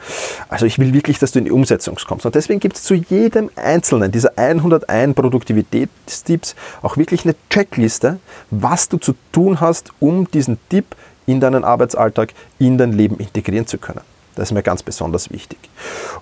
also 0.50 0.66
ich 0.66 0.78
will 0.78 0.92
wirklich, 0.92 1.18
dass 1.18 1.32
du 1.32 1.38
in 1.38 1.46
die 1.46 1.50
Umsetzung 1.50 1.96
kommst. 2.06 2.26
Und 2.26 2.34
deswegen 2.34 2.60
gibt 2.60 2.76
es 2.76 2.82
zu 2.82 2.94
jedem 2.94 3.50
einzelnen 3.56 4.12
dieser 4.12 4.36
101 4.36 5.14
Produktivitätstipps 5.14 6.54
auch 6.82 6.98
wirklich 6.98 7.24
eine 7.24 7.34
Checkliste, 7.48 8.18
was 8.50 8.90
du 8.90 8.98
zu 8.98 9.14
tun 9.32 9.60
hast, 9.60 9.90
um 9.98 10.30
diesen 10.30 10.58
Tipp 10.68 10.94
in 11.24 11.40
deinen 11.40 11.64
Arbeitsalltag, 11.64 12.34
in 12.58 12.76
dein 12.76 12.92
Leben 12.92 13.16
integrieren 13.16 13.66
zu 13.66 13.78
können. 13.78 14.02
Das 14.40 14.48
ist 14.48 14.54
mir 14.54 14.62
ganz 14.62 14.82
besonders 14.82 15.30
wichtig. 15.30 15.58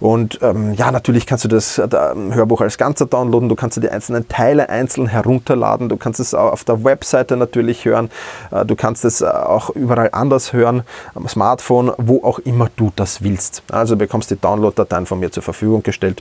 Und 0.01 0.41
ähm, 0.43 0.75
ja, 0.75 0.91
natürlich 0.91 1.25
kannst 1.25 1.45
du 1.45 1.49
das 1.49 1.79
äh, 1.79 1.89
Hörbuch 1.89 2.61
als 2.61 2.77
Ganzer 2.77 3.07
downloaden, 3.07 3.49
du 3.49 3.55
kannst 3.55 3.77
dir 3.77 3.81
die 3.81 3.91
einzelnen 3.91 4.27
Teile 4.27 4.69
einzeln 4.69 5.07
herunterladen, 5.07 5.89
du 5.89 5.97
kannst 5.97 6.19
es 6.19 6.35
auf 6.35 6.65
der 6.65 6.83
Webseite 6.83 7.37
natürlich 7.37 7.85
hören, 7.85 8.11
äh, 8.51 8.65
du 8.65 8.75
kannst 8.75 9.05
es 9.05 9.21
äh, 9.21 9.27
auch 9.27 9.71
überall 9.71 10.09
anders 10.11 10.53
hören, 10.53 10.83
am 11.15 11.29
Smartphone, 11.29 11.93
wo 11.97 12.25
auch 12.25 12.41
immer 12.41 12.69
du 12.75 12.93
das 12.97 13.23
willst. 13.23 13.63
Also 13.71 13.95
bekommst 13.95 14.33
die 14.33 14.37
Download-Dateien 14.37 15.07
von 15.07 15.21
mir 15.21 15.31
zur 15.31 15.45
Verfügung 15.45 15.85
gestellt. 15.85 16.21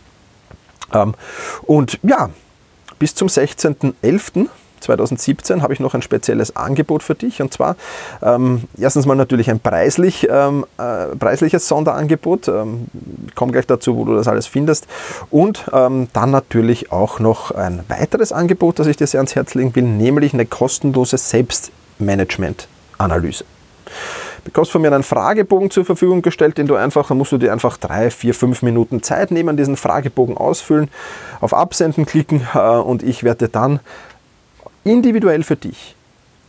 Ähm, 0.94 1.16
und 1.64 1.98
ja, 2.04 2.30
bis 3.00 3.16
zum 3.16 3.28
16.11. 3.28 4.50
2017 4.80 5.62
habe 5.62 5.74
ich 5.74 5.80
noch 5.80 5.94
ein 5.94 6.02
spezielles 6.02 6.56
Angebot 6.56 7.04
für 7.04 7.16
dich 7.16 7.42
und 7.42 7.54
zwar 7.54 7.76
ähm, 8.22 8.64
erstens 8.78 9.06
mal 9.06 9.16
natürlich 9.16 9.50
ein 9.50 9.60
preislich, 9.60 10.28
ähm, 10.30 10.66
äh, 10.78 11.16
preisliches 11.16 11.68
Sonderangebot. 11.68 12.48
Ähm, 12.48 12.86
ich 13.28 13.36
komme 13.36 13.52
gleich 13.52 13.68
dazu, 13.68 13.98
wo 13.98 14.06
du 14.06 14.16
das 14.16 14.28
alles 14.28 14.48
findest. 14.48 14.88
Und 15.30 15.66
ähm, 15.74 16.08
dann 16.14 16.32
natürlich 16.32 16.92
auch 16.92 17.20
noch 17.20 17.52
ein 17.52 17.84
weiteres 17.88 18.32
Angebot, 18.32 18.80
das 18.80 18.88
ich 18.88 18.98
dir 18.98 19.08
sehr 19.08 19.20
ans 19.20 19.36
Herz 19.36 19.54
legen 19.56 19.76
will, 19.76 19.84
nämlich 19.84 20.34
eine 20.34 20.46
kostenlose 20.46 21.18
Selbstmanagement-Analyse. 21.18 23.46
Du 24.38 24.52
bekommst 24.52 24.72
von 24.72 24.82
mir 24.82 24.94
einen 24.94 25.04
Fragebogen 25.04 25.72
zur 25.72 25.84
Verfügung 25.84 26.22
gestellt, 26.22 26.58
den 26.58 26.68
du 26.68 26.76
einfach, 26.76 27.10
musst 27.10 27.34
du 27.34 27.38
dir 27.38 27.52
einfach 27.52 27.76
drei, 27.78 28.10
vier, 28.10 28.34
fünf 28.34 28.62
Minuten 28.62 29.04
Zeit 29.04 29.32
nehmen, 29.32 29.58
diesen 29.58 29.76
Fragebogen 29.76 30.38
ausfüllen, 30.38 30.90
auf 31.42 31.54
Absenden 31.54 32.06
klicken 32.06 32.48
äh, 32.54 32.60
und 32.60 33.04
ich 33.04 33.24
werde 33.24 33.50
dann 33.50 33.82
individuell 34.88 35.44
für 35.44 35.56
dich 35.56 35.96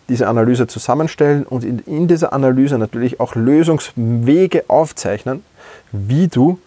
diese 0.09 0.27
Analyse 0.27 0.67
zusammenstellen 0.67 1.45
und 1.45 1.65
in, 1.65 2.09
dieser 2.09 2.33
Analyse 2.33 2.79
natürlich 2.79 3.21
auch 3.21 3.35
Lösungswege 3.35 4.65
aufzeichnen, 4.69 5.45
wie 5.93 6.29
du 6.29 6.59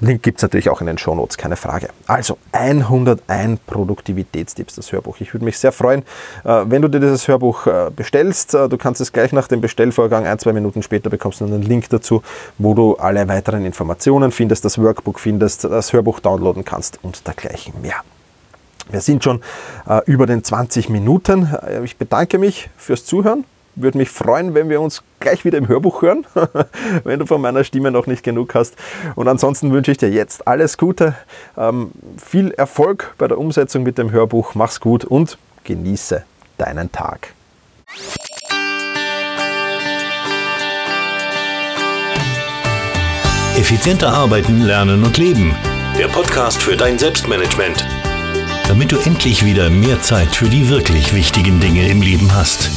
Link 0.10 0.22
gibt 0.22 0.38
es 0.38 0.42
natürlich 0.42 0.70
auch 0.70 0.80
in 0.80 0.86
den 0.86 0.98
Shownotes, 0.98 1.36
keine 1.36 1.56
Frage. 1.56 1.88
Also 2.06 2.38
101 2.52 3.60
Produktivitätstipps, 3.66 4.76
das 4.76 4.92
Hörbuch. 4.92 5.20
Ich 5.20 5.34
würde 5.34 5.44
mich 5.44 5.58
sehr 5.58 5.72
freuen, 5.72 6.02
äh, 6.44 6.64
wenn 6.66 6.82
du 6.82 6.88
dir 6.88 7.00
dieses 7.00 7.28
Hörbuch 7.28 7.66
äh, 7.66 7.90
bestellst. 7.94 8.54
Äh, 8.54 8.68
du 8.68 8.78
kannst 8.78 9.00
es 9.00 9.12
gleich 9.12 9.32
nach 9.32 9.48
dem 9.48 9.60
Bestellvorgang, 9.60 10.26
ein, 10.26 10.38
zwei 10.38 10.52
Minuten 10.52 10.82
später 10.82 11.10
bekommst 11.10 11.40
du 11.40 11.44
einen 11.44 11.62
Link 11.62 11.88
dazu, 11.90 12.22
wo 12.58 12.74
du 12.74 12.96
alle 12.96 13.28
weiteren 13.28 13.64
Informationen 13.64 14.32
findest, 14.32 14.64
das 14.64 14.78
Workbook 14.78 15.20
findest, 15.20 15.64
das 15.64 15.92
Hörbuch 15.92 16.20
downloaden 16.20 16.64
kannst 16.64 16.98
und 17.02 17.26
dergleichen 17.26 17.74
mehr. 17.82 17.96
Wir 18.90 19.00
sind 19.00 19.22
schon 19.22 19.40
über 20.06 20.26
den 20.26 20.42
20 20.42 20.88
Minuten. 20.88 21.48
Ich 21.84 21.96
bedanke 21.96 22.38
mich 22.38 22.70
fürs 22.76 23.04
Zuhören 23.04 23.44
würde 23.82 23.98
mich 23.98 24.10
freuen, 24.10 24.54
wenn 24.54 24.68
wir 24.68 24.80
uns 24.80 25.02
gleich 25.20 25.44
wieder 25.44 25.58
im 25.58 25.68
Hörbuch 25.68 26.02
hören, 26.02 26.26
wenn 27.04 27.18
du 27.18 27.26
von 27.26 27.40
meiner 27.40 27.64
Stimme 27.64 27.90
noch 27.90 28.06
nicht 28.06 28.22
genug 28.22 28.54
hast. 28.54 28.76
Und 29.14 29.28
ansonsten 29.28 29.72
wünsche 29.72 29.92
ich 29.92 29.98
dir 29.98 30.10
jetzt 30.10 30.46
alles 30.46 30.78
Gute, 30.78 31.14
ähm, 31.56 31.92
viel 32.16 32.50
Erfolg 32.52 33.14
bei 33.18 33.28
der 33.28 33.38
Umsetzung 33.38 33.82
mit 33.82 33.98
dem 33.98 34.10
Hörbuch. 34.10 34.54
Mach's 34.54 34.80
gut 34.80 35.04
und 35.04 35.38
genieße 35.64 36.24
deinen 36.58 36.90
Tag. 36.92 37.34
Effizienter 43.56 44.08
arbeiten, 44.08 44.62
lernen 44.62 45.04
und 45.04 45.18
leben. 45.18 45.54
Der 45.98 46.06
Podcast 46.08 46.62
für 46.62 46.76
dein 46.76 46.98
Selbstmanagement. 46.98 47.84
Damit 48.68 48.92
du 48.92 48.96
endlich 48.98 49.44
wieder 49.44 49.68
mehr 49.68 50.00
Zeit 50.00 50.34
für 50.34 50.48
die 50.48 50.68
wirklich 50.68 51.12
wichtigen 51.12 51.60
Dinge 51.60 51.88
im 51.88 52.00
Leben 52.00 52.34
hast. 52.34 52.70